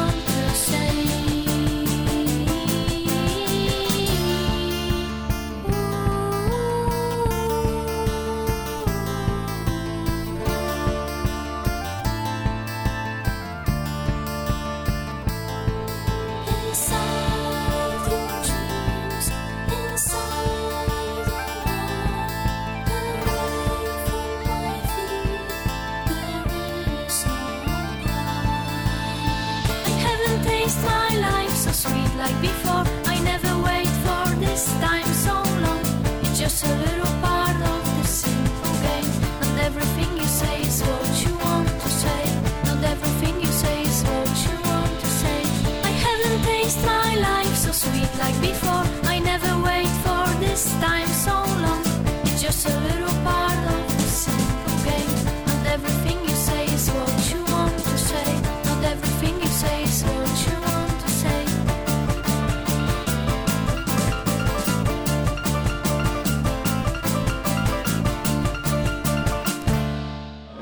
like 48.21 48.39
before. 48.41 48.83
I 49.13 49.17
never 49.31 49.51
wait 49.69 49.91
for 50.05 50.23
this 50.45 50.63
time 50.87 51.09
so 51.25 51.35
long. 51.65 51.83
It's 52.25 52.41
just 52.47 52.61
a 52.73 52.75
little 52.87 53.15
part 53.29 53.61
of 53.75 53.81
the 53.99 54.09
simple 54.25 54.77
game. 54.89 55.13
Not 55.49 55.63
everything 55.75 56.17
you 56.29 56.35
say 56.49 56.63
is 56.77 56.85
what 56.97 57.17
you 57.31 57.39
want 57.55 57.75
to 57.89 57.97
say. 58.09 58.29
Not 58.69 58.81
everything 58.93 59.35
you 59.43 59.51
say 59.63 59.77
is 59.89 60.03
what 60.03 60.33
you 60.45 60.55
want 60.69 60.95
to 61.03 61.09
say. 61.21 61.41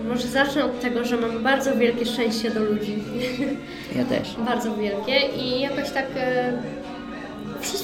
Może 0.07 0.27
zacznę 0.27 0.65
od 0.65 0.79
tego, 0.79 1.05
że 1.05 1.17
mam 1.17 1.43
bardzo 1.43 1.75
wielkie 1.75 2.05
szczęście 2.05 2.51
do 2.51 2.59
ludzi. 2.59 3.03
Ja 3.95 4.05
też. 4.05 4.35
bardzo 4.51 4.75
wielkie 4.75 5.19
i 5.37 5.61
jakoś 5.61 5.91
tak 5.91 6.05
e, 6.15 6.53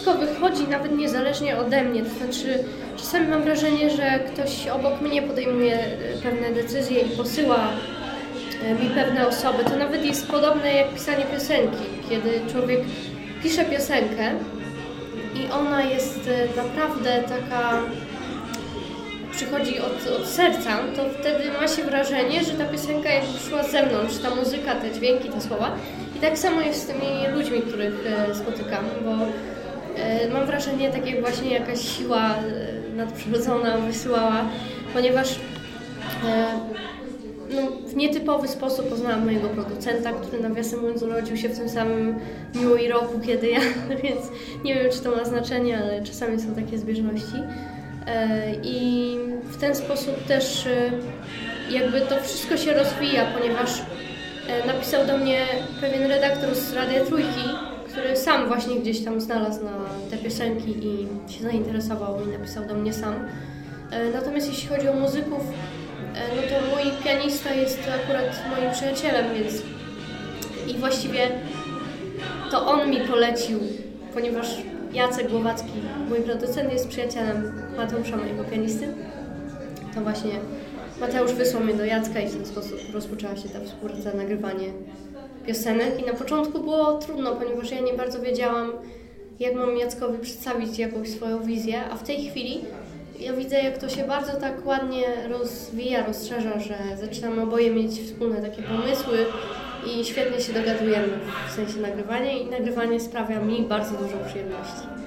wszystko 0.06 0.26
wychodzi 0.26 0.68
nawet 0.68 0.98
niezależnie 0.98 1.58
ode 1.58 1.84
mnie. 1.84 2.04
To 2.04 2.10
znaczy, 2.10 2.64
czasami 2.98 3.28
mam 3.28 3.44
wrażenie, 3.44 3.90
że 3.90 4.20
ktoś 4.20 4.68
obok 4.68 5.02
mnie 5.02 5.22
podejmuje 5.22 5.76
e, 5.76 5.88
pewne 6.24 6.52
decyzje 6.52 7.02
i 7.02 7.10
posyła 7.10 7.70
e, 8.64 8.74
mi 8.74 8.90
pewne 8.90 9.28
osoby. 9.28 9.64
To 9.64 9.76
nawet 9.78 10.06
jest 10.06 10.28
podobne 10.28 10.74
jak 10.74 10.94
pisanie 10.94 11.26
piosenki, 11.26 11.84
kiedy 12.10 12.42
człowiek 12.52 12.80
pisze 13.44 13.66
piosenkę 13.66 14.32
i 15.36 15.52
ona 15.52 15.84
jest 15.84 16.20
e, 16.28 16.64
naprawdę 16.64 17.24
taka 17.24 17.82
przychodzi 19.32 19.80
od, 19.80 20.20
od 20.20 20.28
serca, 20.28 20.78
to 20.96 21.02
wtedy 21.20 21.44
ma 21.62 21.68
się 21.68 21.84
wrażenie, 21.84 22.44
że 22.44 22.52
ta 22.52 22.66
piosenka 22.66 23.10
jakby 23.10 23.34
przyszła 23.34 23.64
z 23.64 23.72
zewnątrz, 23.72 24.18
ta 24.18 24.36
muzyka, 24.36 24.76
te 24.76 24.92
dźwięki, 24.92 25.30
te 25.30 25.42
słowa. 25.42 25.76
I 26.16 26.20
tak 26.20 26.38
samo 26.38 26.62
jest 26.62 26.84
z 26.84 26.88
tymi 26.88 27.28
ludźmi, 27.34 27.62
których 27.62 27.94
spotykam, 28.34 28.86
bo 29.06 29.12
mam 30.34 30.46
wrażenie, 30.46 30.92
tak 30.92 31.08
jak 31.08 31.22
właśnie 31.22 31.52
jakaś 31.54 31.80
siła 31.98 32.36
e, 32.36 32.96
nadprzyrodzona 32.96 33.78
wysyłała, 33.78 34.46
ponieważ 34.94 35.40
e, 36.26 36.46
no, 37.50 37.62
w 37.88 37.96
nietypowy 37.96 38.48
sposób 38.48 38.90
poznałam 38.90 39.26
mojego 39.26 39.50
producenta, 39.50 40.14
który 40.14 40.44
nawiasem 40.44 40.80
mówiąc 40.80 41.04
urodził 41.04 41.38
się 41.38 41.50
w 41.50 41.58
tym 41.58 41.70
samym 41.70 42.20
dniu 42.54 42.76
i 42.76 42.88
roku, 42.88 43.20
kiedy 43.26 43.50
ja, 43.50 43.60
więc 44.04 44.22
nie 44.64 44.76
wiem, 44.76 44.92
czy 44.92 45.00
to 45.00 45.16
ma 45.16 45.26
znaczenie, 45.26 45.78
ale 45.78 46.04
czasami 46.04 46.40
są 46.40 46.56
takie 46.56 46.78
zbieżności. 46.78 47.36
E, 48.08 48.42
I 48.64 49.18
w 49.44 49.58
ten 49.58 49.76
sposób 49.76 50.24
też 50.28 50.68
e, 50.68 50.92
jakby 51.70 52.02
to 52.02 52.22
wszystko 52.24 52.58
się 52.58 52.74
rozwija, 52.74 53.26
ponieważ 53.26 53.70
e, 54.48 54.68
napisał 54.68 55.08
do 55.08 55.18
mnie 55.18 55.46
pewien 55.82 56.06
redaktor 56.06 56.56
z 56.56 56.74
Radia 56.74 57.06
Trójki, 57.06 57.50
który 57.96 58.18
sam 58.18 58.48
właśnie 58.48 58.76
gdzieś 58.76 59.04
tam 59.04 59.22
znalazł 59.22 59.64
na 59.66 59.72
te 60.12 60.18
piosenki 60.18 60.88
i 60.88 61.08
się 61.32 61.44
zainteresował 61.44 62.26
i 62.26 62.28
napisał 62.28 62.66
do 62.66 62.74
mnie 62.74 62.94
sam. 62.94 63.14
E, 63.92 64.12
Natomiast 64.12 64.48
jeśli 64.48 64.70
chodzi 64.70 64.90
o 64.90 64.94
muzyków, 64.94 65.42
e, 66.16 66.36
no 66.36 66.42
to 66.42 66.76
mój 66.76 66.92
pianista 67.04 67.54
jest 67.54 67.80
akurat 67.80 68.42
moim 68.58 68.72
przyjacielem, 68.72 69.26
więc 69.36 69.54
i 70.68 70.78
właściwie 70.78 71.30
to 72.52 72.68
on 72.68 72.90
mi 72.90 73.00
polecił, 73.00 73.60
ponieważ 74.14 74.48
Jacek 74.94 75.30
Głowacki, 75.32 75.72
mój 76.10 76.20
producent, 76.20 76.74
jest 76.74 76.88
przyjacielem 76.88 77.62
Mateusza, 77.78 78.18
mojego 78.18 78.44
pianisty. 78.44 78.88
To 79.96 80.02
właśnie 80.02 80.32
Mateusz 81.02 81.34
wysłał 81.34 81.64
mnie 81.64 81.74
do 81.74 81.86
Jacka 81.86 82.20
i 82.20 82.28
w 82.28 82.36
ten 82.36 82.46
sposób 82.46 82.80
rozpoczęła 82.94 83.36
się 83.36 83.50
ta 83.50 83.60
współpraca, 83.66 84.18
nagrywanie 84.18 84.68
piosenek. 85.48 86.00
I 86.00 86.06
na 86.06 86.14
początku 86.14 86.60
było 86.60 86.94
trudno, 86.94 87.36
ponieważ 87.36 87.72
ja 87.72 87.80
nie 87.80 87.94
bardzo 87.94 88.22
wiedziałam, 88.22 88.72
jak 89.40 89.56
mam 89.56 89.78
Jackowi 89.78 90.18
przedstawić 90.18 90.80
jakąś 90.80 91.10
swoją 91.10 91.44
wizję, 91.44 91.82
a 91.92 91.96
w 91.96 92.04
tej 92.04 92.30
chwili 92.30 92.62
ja 93.20 93.34
widzę, 93.34 93.56
jak 93.56 93.78
to 93.78 93.90
się 93.90 94.04
bardzo 94.04 94.34
tak 94.34 94.66
ładnie 94.66 95.04
rozwija, 95.30 96.06
rozszerza, 96.06 96.60
że 96.60 96.78
zaczynamy 97.02 97.42
oboje 97.42 97.72
mieć 97.72 97.92
wspólne 97.92 98.42
takie 98.42 98.64
pomysły 98.64 99.18
i 99.86 100.06
świetnie 100.06 100.42
się 100.42 100.54
dogadujemy 100.54 101.20
w 101.50 101.52
sensie 101.52 101.80
nagrywania 101.80 102.32
i 102.32 102.46
nagrywanie 102.46 103.00
sprawia 103.00 103.42
mi 103.42 103.62
bardzo 103.62 103.92
dużo 103.92 104.18
przyjemności. 104.28 105.05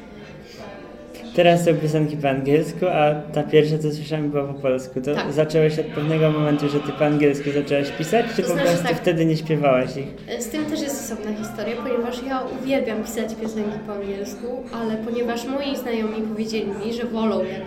Teraz 1.35 1.65
są 1.65 1.75
piosenki 1.77 2.17
po 2.17 2.29
angielsku, 2.29 2.87
a 2.87 3.15
ta 3.35 3.43
pierwsza, 3.43 3.79
co 3.79 3.91
słyszałem, 3.93 4.31
była 4.31 4.45
po 4.45 4.55
polsku. 4.55 5.01
To 5.01 5.15
Tak. 5.15 5.33
zacząłeś 5.33 5.79
od 5.79 5.87
pewnego 5.87 6.31
momentu, 6.31 6.69
że 6.69 6.81
ty 6.81 6.93
po 6.93 7.05
angielsku 7.07 7.51
zaczęłaś 7.51 7.91
pisać, 7.99 8.27
czy 8.37 8.43
To 8.43 8.49
po 8.49 8.55
znaczy 8.55 8.69
prostu 8.69 8.89
tak. 8.89 8.97
wtedy 8.97 9.25
nie 9.25 9.37
śpiewałaś 9.37 9.91
ich? 9.97 10.41
Z 10.43 10.49
tym 10.49 10.65
też 10.67 10.81
jest 10.81 11.13
osobna 11.13 11.33
historia, 11.39 11.77
ponieważ 11.77 12.23
ja 12.29 12.41
uwielbiam 12.63 13.03
pisać 13.03 13.35
piosenki 13.43 13.79
po 13.87 13.93
angielsku, 13.93 14.47
ale 14.83 14.97
ponieważ 14.97 15.45
moi 15.47 15.77
znajomi 15.77 16.23
powiedzieli 16.23 16.67
mi, 16.67 16.93
że 16.95 17.05
wolą 17.05 17.39
jak 17.45 17.61
e, 17.63 17.65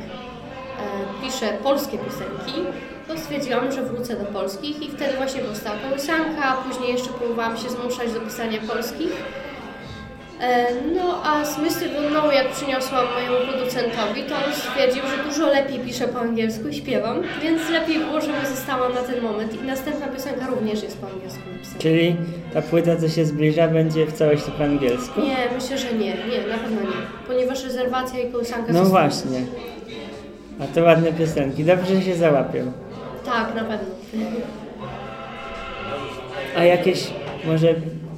piszę 1.21 1.45
polskie 1.63 1.97
piosenki, 1.97 2.62
to 3.08 3.17
stwierdziłam, 3.17 3.71
że 3.71 3.82
wrócę 3.84 4.15
do 4.19 4.26
polskich 4.26 4.82
i 4.84 4.91
wtedy 4.91 5.17
właśnie 5.17 5.41
powstała 5.41 5.76
kołysanka, 5.89 6.43
a 6.43 6.54
później 6.69 6.93
jeszcze 6.93 7.10
próbowałam 7.10 7.58
się 7.58 7.69
zmuszać 7.69 8.13
do 8.13 8.19
pisania 8.19 8.58
polskich. 8.74 9.12
E, 10.41 10.67
No 10.95 11.21
a 11.23 11.45
z. 11.45 11.58
Don't 11.58 12.10
Know, 12.10 12.34
jak 12.34 12.51
przyniosłam 12.51 13.06
mojemu 13.13 13.47
producentowi, 13.47 14.23
to 14.23 14.36
on 14.36 14.54
stwierdził, 14.54 15.01
że 15.04 15.23
dużo 15.30 15.47
lepiej 15.47 15.80
piszę 15.80 16.08
po 16.08 16.19
angielsku 16.19 16.67
i 16.67 16.73
śpiewam, 16.73 17.21
więc 17.41 17.69
lepiej 17.69 17.99
było, 17.99 18.21
żeby 18.21 18.47
została 18.56 18.89
na 18.89 19.01
ten 19.01 19.21
moment. 19.23 19.63
I 19.63 19.67
następna 19.67 20.08
piosenka 20.08 20.47
również 20.47 20.84
jest 20.84 20.97
po 20.97 21.08
angielsku 21.08 21.41
napisana. 21.54 21.80
Czyli 21.80 22.15
ta 22.54 22.62
płyta, 22.62 22.95
co 22.95 23.10
się 23.10 23.25
zbliża, 23.25 23.67
będzie 23.67 24.06
w 24.06 24.13
całości 24.13 24.51
po 24.58 24.63
angielsku? 24.63 25.21
Nie, 25.21 25.38
myślę, 25.56 25.77
że 25.77 25.93
nie, 25.93 26.13
nie, 26.13 26.47
na 26.49 26.58
pewno 26.58 26.82
nie. 26.82 27.27
Ponieważ 27.27 27.63
rezerwacja 27.63 28.19
i 28.19 28.32
kołysanka 28.32 28.73
No 28.73 28.86
właśnie. 28.86 29.41
A 30.60 30.75
to 30.75 30.84
ładne 30.84 31.13
piosenki, 31.13 31.63
dobrze 31.63 32.01
się 32.01 32.15
załapią. 32.15 32.71
Tak, 33.25 33.56
na 33.56 33.62
pewno. 33.62 33.95
A 36.58 36.63
jakieś 36.63 37.08
może 37.45 37.67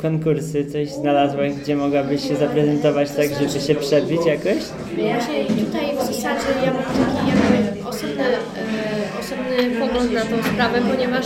konkursy, 0.03 0.65
coś 0.65 0.89
znalazłaś, 0.89 1.53
gdzie 1.53 1.75
mogłabyś 1.75 2.27
się 2.27 2.35
zaprezentować 2.35 3.09
tak, 3.11 3.27
żeby 3.39 3.65
się 3.67 3.75
przebić 3.75 4.25
jakoś? 4.25 4.63
Właśnie 4.95 5.45
tutaj 5.45 5.85
w 5.97 6.05
zasadzie 6.05 6.51
ja 6.65 6.73
mam 6.73 6.83
taki 6.83 7.27
jakby 7.29 7.87
osobny, 7.89 8.23
e, 8.23 9.19
osobny 9.19 9.79
pogląd 9.79 10.11
na 10.13 10.21
tą 10.21 10.43
sprawę, 10.53 10.81
ponieważ 10.91 11.25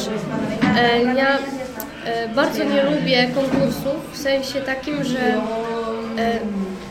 e, 0.78 1.04
ja 1.04 1.38
e, 2.06 2.30
bardzo 2.36 2.63
nie 2.63 2.84
lubię 2.84 3.28
konkursów 3.36 3.96
w 4.13 4.18
sensie 4.18 4.62
takim, 4.62 5.04
że 5.04 5.42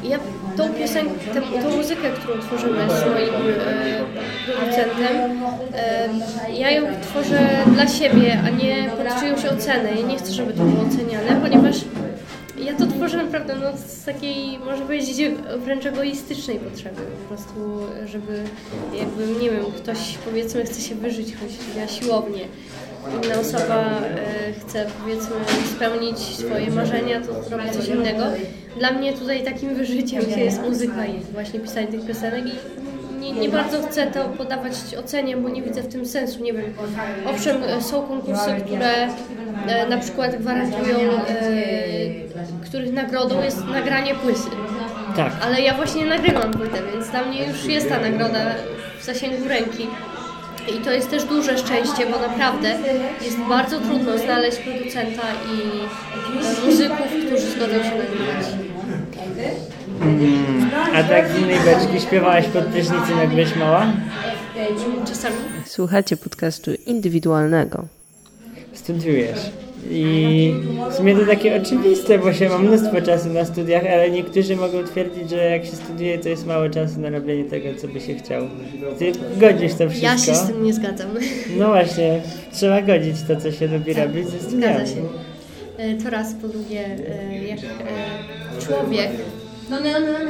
ja 0.03 0.19
tą 0.57 0.75
piosenkę, 0.75 1.41
tą 1.63 1.77
muzykę, 1.77 2.11
którą 2.11 2.41
tworzymy 2.41 2.79
z 2.91 3.05
moim 3.05 3.35
e, 3.35 4.05
producentem, 4.47 5.43
e, 5.75 6.53
ja 6.53 6.71
ją 6.71 6.87
tworzę 7.03 7.49
dla 7.75 7.89
siebie, 7.89 8.41
a 8.47 8.51
nie 8.51 8.91
pod 8.91 9.21
czyjąś 9.21 9.45
ocenę. 9.45 9.95
Ja 9.95 10.07
nie 10.07 10.19
chcę, 10.19 10.33
żeby 10.33 10.53
to 10.53 10.63
było 10.63 10.87
oceniane, 10.87 11.41
ponieważ 11.43 11.77
ja 12.59 12.75
to 12.75 12.87
tworzę 12.87 13.17
naprawdę 13.17 13.55
no, 13.55 13.77
z 13.87 14.05
takiej, 14.05 14.59
można 14.59 14.85
powiedzieć, 14.87 15.31
wręcz 15.59 15.87
egoistycznej 15.87 16.59
potrzeby. 16.59 17.03
Po 17.23 17.35
prostu, 17.35 17.81
żeby 18.07 18.43
jakby, 18.99 19.41
nie 19.43 19.51
wiem, 19.51 19.65
ktoś 19.77 19.99
powiedzmy 20.25 20.65
chce 20.65 20.81
się 20.81 20.95
wyżyć, 20.95 21.35
choć 21.37 21.77
na 21.77 21.89
siłownię. 21.89 22.45
Inna 23.15 23.41
osoba 23.41 23.85
e, 23.85 24.53
chce 24.53 24.87
powiedzmy 25.01 25.37
spełnić 25.77 26.19
swoje 26.19 26.71
marzenia, 26.71 27.21
to 27.21 27.57
robi 27.57 27.71
coś 27.71 27.89
innego. 27.89 28.23
Dla 28.79 28.91
mnie 28.91 29.13
tutaj 29.13 29.45
takim 29.45 29.75
wyżyciem 29.75 30.23
jest 30.37 30.63
muzyka 30.63 31.07
i 31.07 31.21
właśnie 31.33 31.61
pisanie 31.61 31.87
tych 31.87 32.07
piosenek 32.07 32.45
i 32.47 32.53
nie, 33.21 33.33
nie 33.33 33.49
bardzo 33.49 33.83
chcę 33.83 34.07
to 34.07 34.25
podawać 34.25 34.73
ocenie, 34.99 35.37
bo 35.37 35.49
nie 35.49 35.63
widzę 35.63 35.83
w 35.83 35.89
tym 35.89 36.07
sensu. 36.07 36.43
Nie 36.43 36.53
wiem. 36.53 36.75
Owszem, 37.27 37.57
są 37.81 38.03
konkursy, 38.03 38.51
które 38.67 39.09
e, 39.67 39.89
na 39.89 39.99
przykład 39.99 40.37
gwarantują, 40.37 41.13
e, 41.13 41.47
których 42.65 42.93
nagrodą 42.93 43.43
jest 43.43 43.65
nagranie 43.65 44.15
płyty. 44.15 44.51
Tak. 45.17 45.33
Ale 45.43 45.61
ja 45.61 45.75
właśnie 45.75 46.07
nagrywam 46.07 46.51
płytę, 46.53 46.79
więc 46.93 47.09
dla 47.09 47.25
mnie 47.25 47.47
już 47.47 47.65
jest 47.65 47.89
ta 47.89 48.01
nagroda 48.01 48.39
w 49.01 49.05
zasięgu 49.05 49.49
ręki. 49.49 49.87
I 50.69 50.85
to 50.85 50.91
jest 50.91 51.11
też 51.11 51.25
duże 51.25 51.59
szczęście, 51.59 52.07
bo 52.07 52.19
naprawdę 52.29 52.79
jest 53.23 53.39
bardzo 53.39 53.81
trudno 53.81 54.19
znaleźć 54.19 54.59
producenta 54.59 55.23
i 55.55 56.67
muzyków, 56.67 57.07
którzy 57.27 57.51
zgodzą 57.51 57.73
się 57.73 57.99
nagrywać. 57.99 58.47
Mm. 60.01 60.71
A 60.95 61.03
tak 61.03 61.29
z 61.29 61.39
innej 61.39 61.61
beczki 61.61 62.01
śpiewałaś 62.01 62.47
pod 62.47 62.65
prysznicem, 62.65 63.19
jak 63.19 63.29
byłeś 63.29 63.57
mała? 63.57 63.87
Czasami 65.09 65.37
Słuchacie 65.67 66.17
podcastu 66.17 66.71
indywidualnego. 66.87 67.85
Studiujesz. 68.73 69.66
I 69.91 70.55
w 70.91 70.95
sumie 70.95 71.17
to 71.17 71.27
takie 71.27 71.63
oczywiste, 71.63 72.19
bo 72.19 72.33
się 72.33 72.49
ma 72.49 72.59
mnóstwo 72.59 73.01
czasu 73.03 73.29
na 73.29 73.45
studiach, 73.45 73.83
ale 73.93 74.11
niektórzy 74.11 74.57
mogą 74.57 74.85
twierdzić, 74.85 75.31
że 75.31 75.37
jak 75.37 75.65
się 75.65 75.73
studiuje, 75.77 76.19
to 76.19 76.29
jest 76.29 76.47
mało 76.47 76.69
czasu 76.69 77.01
na 77.01 77.11
robienie 77.11 77.45
tego, 77.45 77.69
co 77.81 77.89
by 77.89 78.01
się 78.01 78.15
chciał. 78.15 78.43
Ty 78.99 79.13
godzisz 79.41 79.75
to 79.75 79.89
wszystko. 79.89 80.07
ja 80.07 80.19
się 80.19 80.35
z 80.35 80.47
tym 80.47 80.65
nie 80.65 80.73
zgadzam. 80.73 81.09
No 81.59 81.67
właśnie, 81.67 82.21
trzeba 82.53 82.83
godzić 82.83 83.17
to, 83.29 83.37
co 83.37 83.53
się 83.53 83.67
lubi 83.67 83.93
robić 83.93 84.29
ze 84.29 84.39
studiami. 84.41 84.75
Zgadza 84.75 84.87
się. 84.87 85.01
E, 85.79 85.95
To 85.95 86.11
raz, 86.11 86.35
po 86.35 86.49
drugie, 86.49 86.85
e, 86.87 87.47
jak 87.49 87.59
e, 87.59 88.67
człowiek 88.67 89.11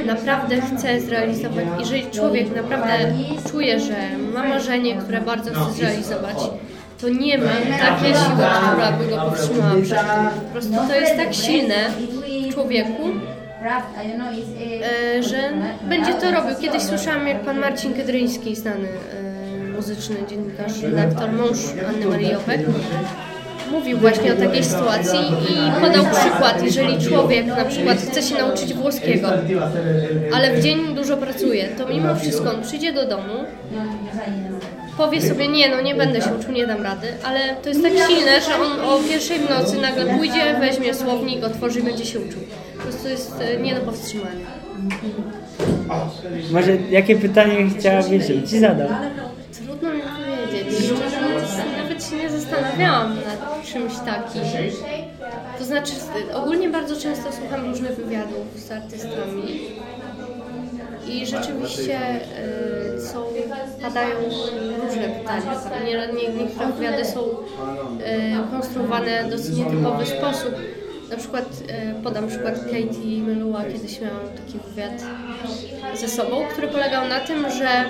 naprawdę 0.06 0.60
chce 0.60 1.00
zrealizować, 1.00 1.64
jeżeli 1.80 2.06
człowiek 2.10 2.56
naprawdę 2.56 3.14
czuje, 3.50 3.80
że 3.80 3.94
ma 4.34 4.48
marzenie, 4.48 4.96
które 4.96 5.20
bardzo 5.20 5.50
chce 5.50 5.72
zrealizować, 5.72 6.36
to 7.00 7.08
nie 7.08 7.38
ma 7.38 7.44
takiej 7.78 8.14
siły, 8.14 8.46
która 8.72 8.92
by 8.92 9.06
go 9.06 9.16
powstrzymała. 9.16 10.30
Po 10.30 10.52
prostu 10.52 10.72
to 10.88 10.94
jest 10.94 11.16
tak 11.16 11.34
silne 11.34 11.74
w 12.48 12.54
człowieku, 12.54 13.02
e, 13.62 15.22
że 15.22 15.50
będzie 15.88 16.14
to 16.14 16.30
robił. 16.30 16.56
Kiedyś 16.60 16.82
słyszałam, 16.82 17.28
jak 17.28 17.40
pan 17.40 17.58
Marcin 17.58 17.94
Kedryński, 17.94 18.56
znany 18.56 18.88
e, 18.88 19.72
muzyczny 19.76 20.16
dziennikarz, 20.28 20.82
redaktor, 20.82 21.32
mąż 21.32 21.58
Anny 21.88 22.06
Marii 22.06 22.30
mówił 23.70 23.98
właśnie 23.98 24.32
o 24.32 24.36
takiej 24.36 24.64
sytuacji 24.64 25.18
i 25.18 25.80
podał 25.80 26.04
przykład, 26.04 26.62
jeżeli 26.64 27.08
człowiek 27.08 27.46
na 27.46 27.64
przykład 27.64 27.98
chce 27.98 28.22
się 28.22 28.34
nauczyć 28.34 28.74
włoskiego, 28.74 29.28
ale 30.34 30.56
w 30.56 30.60
dzień 30.60 30.94
dużo 30.94 31.16
pracuje, 31.16 31.68
to 31.68 31.88
mimo 31.88 32.14
wszystko 32.14 32.50
on 32.50 32.62
przyjdzie 32.62 32.92
do 32.92 33.08
domu, 33.08 33.44
powie 34.96 35.22
sobie, 35.22 35.48
nie 35.48 35.68
no, 35.68 35.80
nie 35.80 35.94
będę 35.94 36.20
się 36.20 36.34
uczył, 36.40 36.52
nie 36.52 36.66
dam 36.66 36.82
rady, 36.82 37.06
ale 37.24 37.56
to 37.62 37.68
jest 37.68 37.82
tak 37.82 37.92
silne, 37.92 38.40
że 38.40 38.54
on 38.56 38.80
o 38.80 39.00
pierwszej 39.08 39.38
w 39.38 39.50
nocy 39.50 39.80
nagle 39.80 40.16
pójdzie, 40.16 40.56
weźmie 40.60 40.94
słownik, 40.94 41.44
otworzy 41.44 41.80
i 41.80 41.82
będzie 41.82 42.04
się 42.06 42.20
uczył. 42.20 42.40
Po 42.76 42.82
prostu 42.82 43.08
jest 43.08 43.40
e, 43.40 43.56
nie 43.56 43.74
do 43.74 43.80
powstrzymania. 43.80 44.46
Może 46.50 46.76
jakie 46.90 47.16
pytanie 47.16 47.66
chciałabyś, 47.78 48.26
żebym 48.26 48.46
ci 48.46 48.58
zadał? 48.58 48.88
Trudno 49.64 49.92
mi 49.92 50.00
powiedzieć. 50.02 50.74
Szczerze 50.78 51.20
mówiąc, 51.20 51.50
nawet 51.82 52.04
się 52.04 52.16
nie 52.16 52.30
zastanawiałam 52.30 53.14
nad 53.14 53.66
czymś 53.66 53.92
takim. 53.94 54.42
To 55.58 55.64
znaczy, 55.64 55.92
ogólnie 56.34 56.68
bardzo 56.68 57.00
często 57.00 57.32
słucham 57.32 57.66
różnych 57.66 57.96
wywiadów 57.96 58.46
z 58.56 58.70
artystami 58.70 59.60
i 61.08 61.26
rzeczywiście 61.26 61.98
y, 62.96 63.00
są, 63.00 63.24
padają 63.82 64.14
różne 64.82 65.08
pytania. 65.08 65.52
Nie, 65.84 66.12
nie, 66.12 66.28
niektóre 66.28 66.72
wywiady 66.72 67.04
są 67.04 67.20
y, 67.20 68.50
konstruowane 68.50 69.24
w 69.24 69.30
dosyć 69.30 69.56
nietypowy 69.56 70.06
sposób. 70.06 70.54
Na 71.10 71.16
przykład, 71.16 71.44
y, 71.44 72.02
podam 72.02 72.28
przykład 72.28 72.54
Katie 72.60 73.22
Melua, 73.26 73.64
kiedyś 73.64 74.00
miałam 74.00 74.28
taki 74.36 74.58
wywiad 74.68 75.02
ze 75.94 76.08
sobą, 76.08 76.44
który 76.52 76.68
polegał 76.68 77.08
na 77.08 77.20
tym, 77.20 77.50
że 77.50 77.84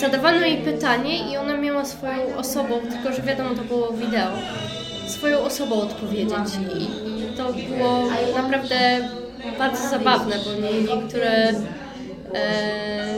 zadawano 0.00 0.46
jej 0.46 0.56
pytanie 0.56 1.32
i 1.32 1.36
ona 1.36 1.56
miała 1.56 1.84
swoją 1.84 2.36
osobą, 2.36 2.80
tylko 2.90 3.16
że 3.16 3.22
wiadomo, 3.22 3.50
to 3.54 3.62
było 3.62 3.92
wideo, 3.92 4.30
swoją 5.06 5.38
osobą 5.38 5.82
odpowiedzieć. 5.82 6.48
I, 6.78 7.10
to 7.36 7.52
było 7.52 8.04
naprawdę 8.36 9.08
bardzo 9.58 9.88
zabawne, 9.88 10.36
bo 10.44 10.62
nie, 10.62 10.94
niektóre 10.94 11.52
e, 12.34 13.14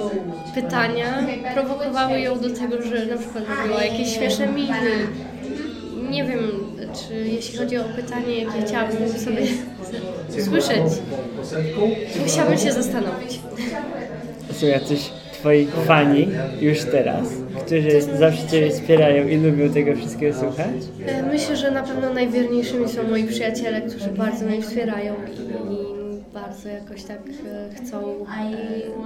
pytania 0.55 1.27
prowokowały 1.55 2.21
ją 2.21 2.39
do 2.41 2.51
tego, 2.51 2.83
że 2.83 3.07
na 3.07 3.17
przykład 3.17 3.45
robiła 3.61 3.85
jakieś 3.85 4.17
śmieszne 4.17 4.47
miny. 4.47 5.07
Nie 6.11 6.25
wiem, 6.25 6.41
czy 6.95 7.15
jeśli 7.15 7.59
chodzi 7.59 7.79
o 7.79 7.85
pytanie, 7.97 8.37
jakie 8.45 8.63
chciałabym 8.67 9.09
sobie 9.19 9.43
usłyszeć, 10.41 10.83
musiałabym 12.23 12.59
się 12.59 12.73
zastanowić. 12.73 13.41
Są 14.53 14.67
jacyś 14.67 15.11
twoi 15.33 15.67
fani 15.87 16.29
już 16.61 16.79
teraz, 16.85 17.29
którzy 17.67 18.03
zawsze 18.19 18.47
cię 18.49 18.71
wspierają 18.71 19.29
i 19.29 19.37
lubią 19.37 19.71
tego 19.71 19.97
wszystkiego 19.97 20.39
słuchać? 20.39 20.67
E, 21.07 21.23
Myślę, 21.23 21.57
że 21.57 21.71
na 21.71 21.83
pewno 21.83 22.13
najwierniejszymi 22.13 22.89
są 22.89 23.03
moi 23.11 23.25
przyjaciele, 23.25 23.81
którzy 23.81 24.09
bardzo 24.09 24.45
mnie 24.47 24.63
wspierają 24.63 25.15
i, 25.15 25.41
i 25.41 26.02
bardzo 26.35 26.69
jakoś 26.69 27.03
tak 27.05 27.19
e, 27.19 27.75
chcą, 27.75 28.27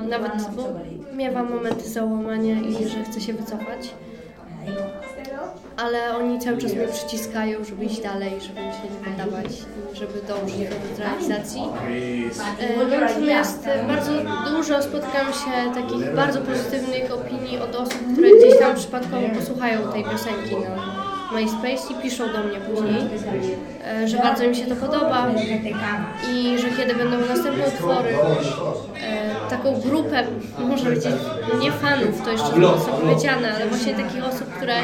e, 0.04 0.06
nawet 0.08 0.32
bo 0.56 0.62
miewam 1.16 1.50
momenty 1.50 1.88
załamania 1.88 2.54
i 2.60 2.88
że 2.88 3.04
chcę 3.04 3.20
się 3.20 3.32
wycofać. 3.32 3.94
Ale 5.76 6.16
oni 6.16 6.38
cały 6.38 6.58
czas 6.58 6.74
mnie 6.74 6.88
przyciskają, 6.88 7.64
żeby 7.64 7.84
iść 7.84 8.02
dalej, 8.02 8.30
żeby 8.30 8.54
się 8.60 8.82
nie 8.94 9.04
poddawać, 9.04 9.46
żeby 9.94 10.22
dążyć 10.28 10.58
do 10.58 11.04
realizacji. 11.04 11.62
E, 12.60 13.00
Natomiast 13.00 13.68
bardzo 13.88 14.12
dużo 14.50 14.82
spotkam 14.82 15.26
się 15.32 15.74
takich 15.74 16.14
bardzo 16.14 16.40
pozytywnych 16.40 17.12
opinii 17.14 17.58
od 17.58 17.76
osób, 17.76 17.98
które 18.12 18.28
gdzieś 18.38 18.58
tam 18.58 18.76
przypadkowo 18.76 19.28
posłuchają 19.28 19.92
tej 19.92 20.04
piosenki 20.04 20.54
na 20.54 21.06
MySpace 21.32 21.92
i 21.92 22.02
piszą 22.02 22.24
do 22.32 22.38
mnie 22.38 22.58
później, 22.60 23.00
e, 23.84 24.08
że 24.08 24.18
bardzo 24.18 24.44
im 24.44 24.54
się 24.54 24.66
to 24.66 24.76
podoba 24.76 25.28
i 26.32 26.58
że 26.58 26.68
kiedy 26.70 26.94
będą 26.94 27.16
następne 27.18 27.64
utwory, 27.66 28.08
e, 29.02 29.50
taką 29.50 29.80
grupę, 29.80 30.24
można 30.58 30.90
powiedzieć, 30.90 31.12
nie 31.60 31.72
fanów, 31.72 32.22
to 32.24 32.30
jeszcze 32.30 32.60
jest 32.60 32.86
powiedziane, 32.86 33.54
ale 33.54 33.66
właśnie 33.66 33.94
takich 33.94 34.24
osób, 34.24 34.48
które 34.56 34.74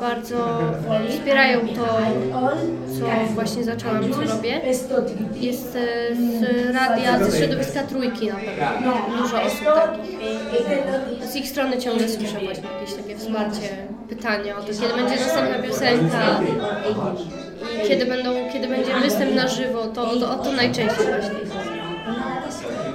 bardzo 0.00 0.36
wspierają 1.10 1.60
to, 1.60 1.86
co 2.98 3.06
właśnie 3.34 3.64
zaczęłam, 3.64 4.12
co 4.12 4.20
robię. 4.36 4.60
Jest 5.40 5.76
e, 5.76 6.14
z 6.16 6.74
radia, 6.74 7.24
ze 7.24 7.38
środowiska 7.38 7.82
Trójki 7.82 8.26
na 8.26 8.34
pewno, 8.34 8.92
dużo 9.22 9.42
osób 9.42 9.64
takich. 9.64 10.18
Z 11.30 11.36
ich 11.36 11.48
strony 11.48 11.78
ciągle 11.78 12.08
słyszę 12.08 12.38
właśnie 12.44 12.64
jakieś 12.80 12.94
takie 12.94 13.16
wsparcie, 13.16 13.68
pytania 14.08 14.56
o 14.58 14.60
to, 14.60 14.66
kiedy 14.66 14.94
będzie 14.94 15.16
następna 15.24 15.62
piosenka 15.62 16.40
i 17.84 17.88
kiedy, 17.88 18.06
będą, 18.06 18.30
kiedy 18.52 18.68
będzie 18.68 18.94
występ 18.94 19.34
na 19.34 19.48
żywo, 19.48 19.86
to, 19.86 20.06
to 20.20 20.34
to 20.36 20.52
najczęściej 20.52 21.06
właśnie. 21.06 21.55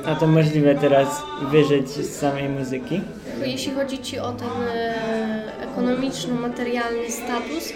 A 0.06 0.16
to 0.16 0.28
możliwe 0.28 0.76
teraz 0.76 1.24
wyżyć 1.52 1.90
z 1.90 2.16
samej 2.20 2.50
muzyki? 2.50 3.02
Jeśli 3.46 3.72
chodzi 3.72 4.00
Ci 4.00 4.20
o 4.20 4.32
ten 4.32 4.48
e, 4.76 4.94
ekonomiczno-materialny 5.72 7.12
status, 7.12 7.74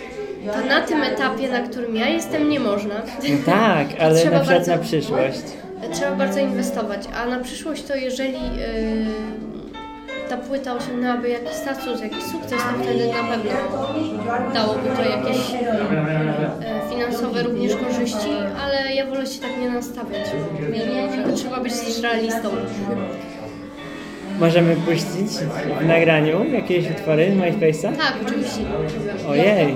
to 0.53 0.67
na 0.67 0.81
tym 0.81 1.01
etapie, 1.03 1.51
na 1.51 1.59
którym 1.59 1.95
ja 1.95 2.07
jestem, 2.09 2.49
nie 2.49 2.59
można. 2.59 2.95
No 3.29 3.37
tak, 3.45 3.87
ale 4.01 4.15
Trzeba 4.21 4.37
na 4.37 4.43
przykład 4.43 4.59
bardzo- 4.67 4.71
na 4.71 4.77
przyszłość. 4.77 5.41
Trzeba 5.93 6.15
bardzo 6.15 6.39
inwestować, 6.39 7.01
a 7.15 7.25
na 7.25 7.39
przyszłość 7.39 7.83
to 7.83 7.95
jeżeli 7.95 8.35
e, 8.35 8.41
ta 10.29 10.37
płyta 10.37 10.73
osiągnęłaby 10.73 11.29
jakiś 11.29 11.51
status, 11.51 12.01
jakiś 12.01 12.23
sukces, 12.23 12.59
to 12.59 12.83
wtedy 12.83 13.07
na 13.07 13.35
pewno 13.35 13.51
dałoby 14.53 14.89
to 14.95 15.09
jakieś 15.09 15.37
e, 15.53 16.89
finansowe 16.89 17.43
również 17.43 17.75
korzyści, 17.75 18.29
ale 18.61 18.93
ja 18.93 19.05
wolę 19.05 19.25
się 19.25 19.41
tak 19.41 19.51
nie 19.61 19.69
nastawiać, 19.69 20.25
trzeba 21.35 21.59
być 21.59 21.73
też 21.73 22.01
realistą. 22.01 22.49
Możemy 24.39 24.75
puścić 24.75 25.31
w 25.81 25.85
nagraniu 25.85 26.45
jakieś 26.51 26.91
utwory 26.91 27.31
z 27.31 27.33
MySpace'a? 27.33 27.97
Tak, 27.97 28.13
oczywiście. 28.25 28.61
Ojej, 29.29 29.75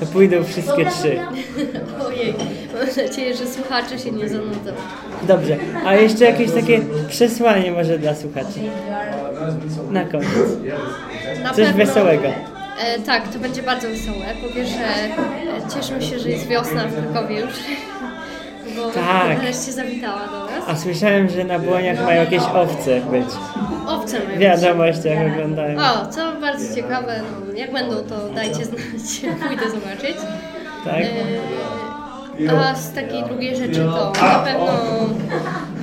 to 0.00 0.06
pójdą 0.06 0.44
wszystkie 0.44 0.86
trzy. 0.86 1.18
Ojej, 2.06 2.34
mam 2.74 3.06
nadzieję, 3.06 3.36
że 3.36 3.46
słuchacze 3.46 3.98
się 3.98 4.10
nie 4.10 4.28
zanudzą. 4.28 4.70
Dobrze, 5.22 5.56
a 5.86 5.94
jeszcze 5.94 6.24
jakieś 6.24 6.52
takie 6.52 6.80
przesłanie 7.08 7.72
może 7.72 7.98
dla 7.98 8.14
słuchaczy? 8.14 8.60
Na 9.90 10.04
koniec. 10.04 10.28
Na 11.42 11.54
Coś 11.54 11.72
wesołego. 11.72 12.28
E, 12.80 12.98
tak, 13.06 13.28
to 13.28 13.38
będzie 13.38 13.62
bardzo 13.62 13.88
wesołe. 13.88 14.24
Po 14.42 14.54
pierwsze, 14.54 14.84
e, 15.98 16.02
się, 16.02 16.18
że 16.18 16.30
jest 16.30 16.46
wiosna 16.46 16.84
w 16.86 17.12
Krakowie 17.12 17.40
już. 17.40 17.52
Bo 18.78 18.90
Tak. 18.90 19.38
wreszcie 19.40 19.72
zawitała 19.72 20.20
do 20.26 20.44
nas. 20.44 20.64
A 20.68 20.76
słyszałem, 20.76 21.28
że 21.28 21.44
na 21.44 21.58
błoniach 21.58 22.04
mają 22.04 22.20
jakieś 22.20 22.42
owce 22.42 23.00
być. 23.00 23.26
Owce 23.88 24.20
W 24.20 24.26
mają. 24.26 24.38
wiadomościach 24.38 25.18
oglądałem. 25.32 25.78
O, 25.78 26.06
co 26.06 26.32
bardzo 26.40 26.74
ciekawe, 26.74 27.20
no, 27.46 27.54
jak 27.54 27.72
będą, 27.72 27.96
to 27.96 28.28
dajcie 28.34 28.64
znać, 28.64 28.80
pójdę 29.46 29.70
zobaczyć. 29.70 30.16
Tak? 30.84 30.94
E, 32.50 32.60
A 32.70 32.74
z 32.74 32.92
takiej 32.92 33.24
drugiej 33.24 33.56
rzeczy 33.56 33.80
to 33.84 34.12
na 34.22 34.38
pewno 34.38 34.72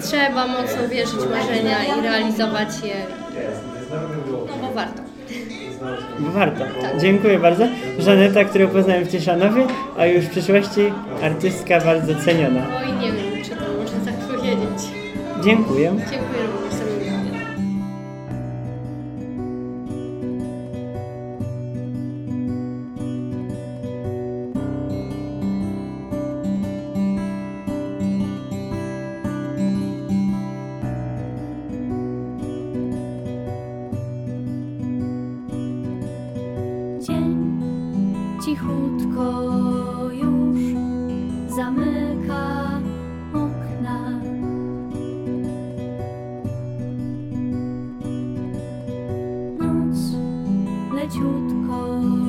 trzeba 0.03 0.47
mocno 0.47 0.87
wierzyć 0.89 1.15
w 1.15 1.31
marzenia 1.31 1.77
i 1.97 2.01
realizować 2.01 2.69
je. 2.83 2.95
No 4.31 4.67
bo 4.67 4.73
warto. 4.73 5.01
Warto. 6.19 6.65
Dziękuję 7.01 7.39
bardzo. 7.39 7.67
Żaneta, 7.99 8.43
którą 8.43 8.67
poznałem 8.67 9.05
w 9.05 9.11
Cieszanowie, 9.11 9.67
a 9.97 10.05
już 10.05 10.25
w 10.25 10.29
przyszłości 10.29 10.81
artystka 11.21 11.81
bardzo 11.81 12.15
ceniona. 12.15 12.61
Oj, 12.77 12.93
nie 12.93 13.11
wiem, 13.11 13.43
czy 13.43 13.49
to 13.49 13.55
można 13.81 14.11
tak 14.11 14.15
powiedzieć. 14.15 14.89
Dziękuję. 15.43 15.91
Dziękuję 16.11 16.64
leciutko 51.05 52.24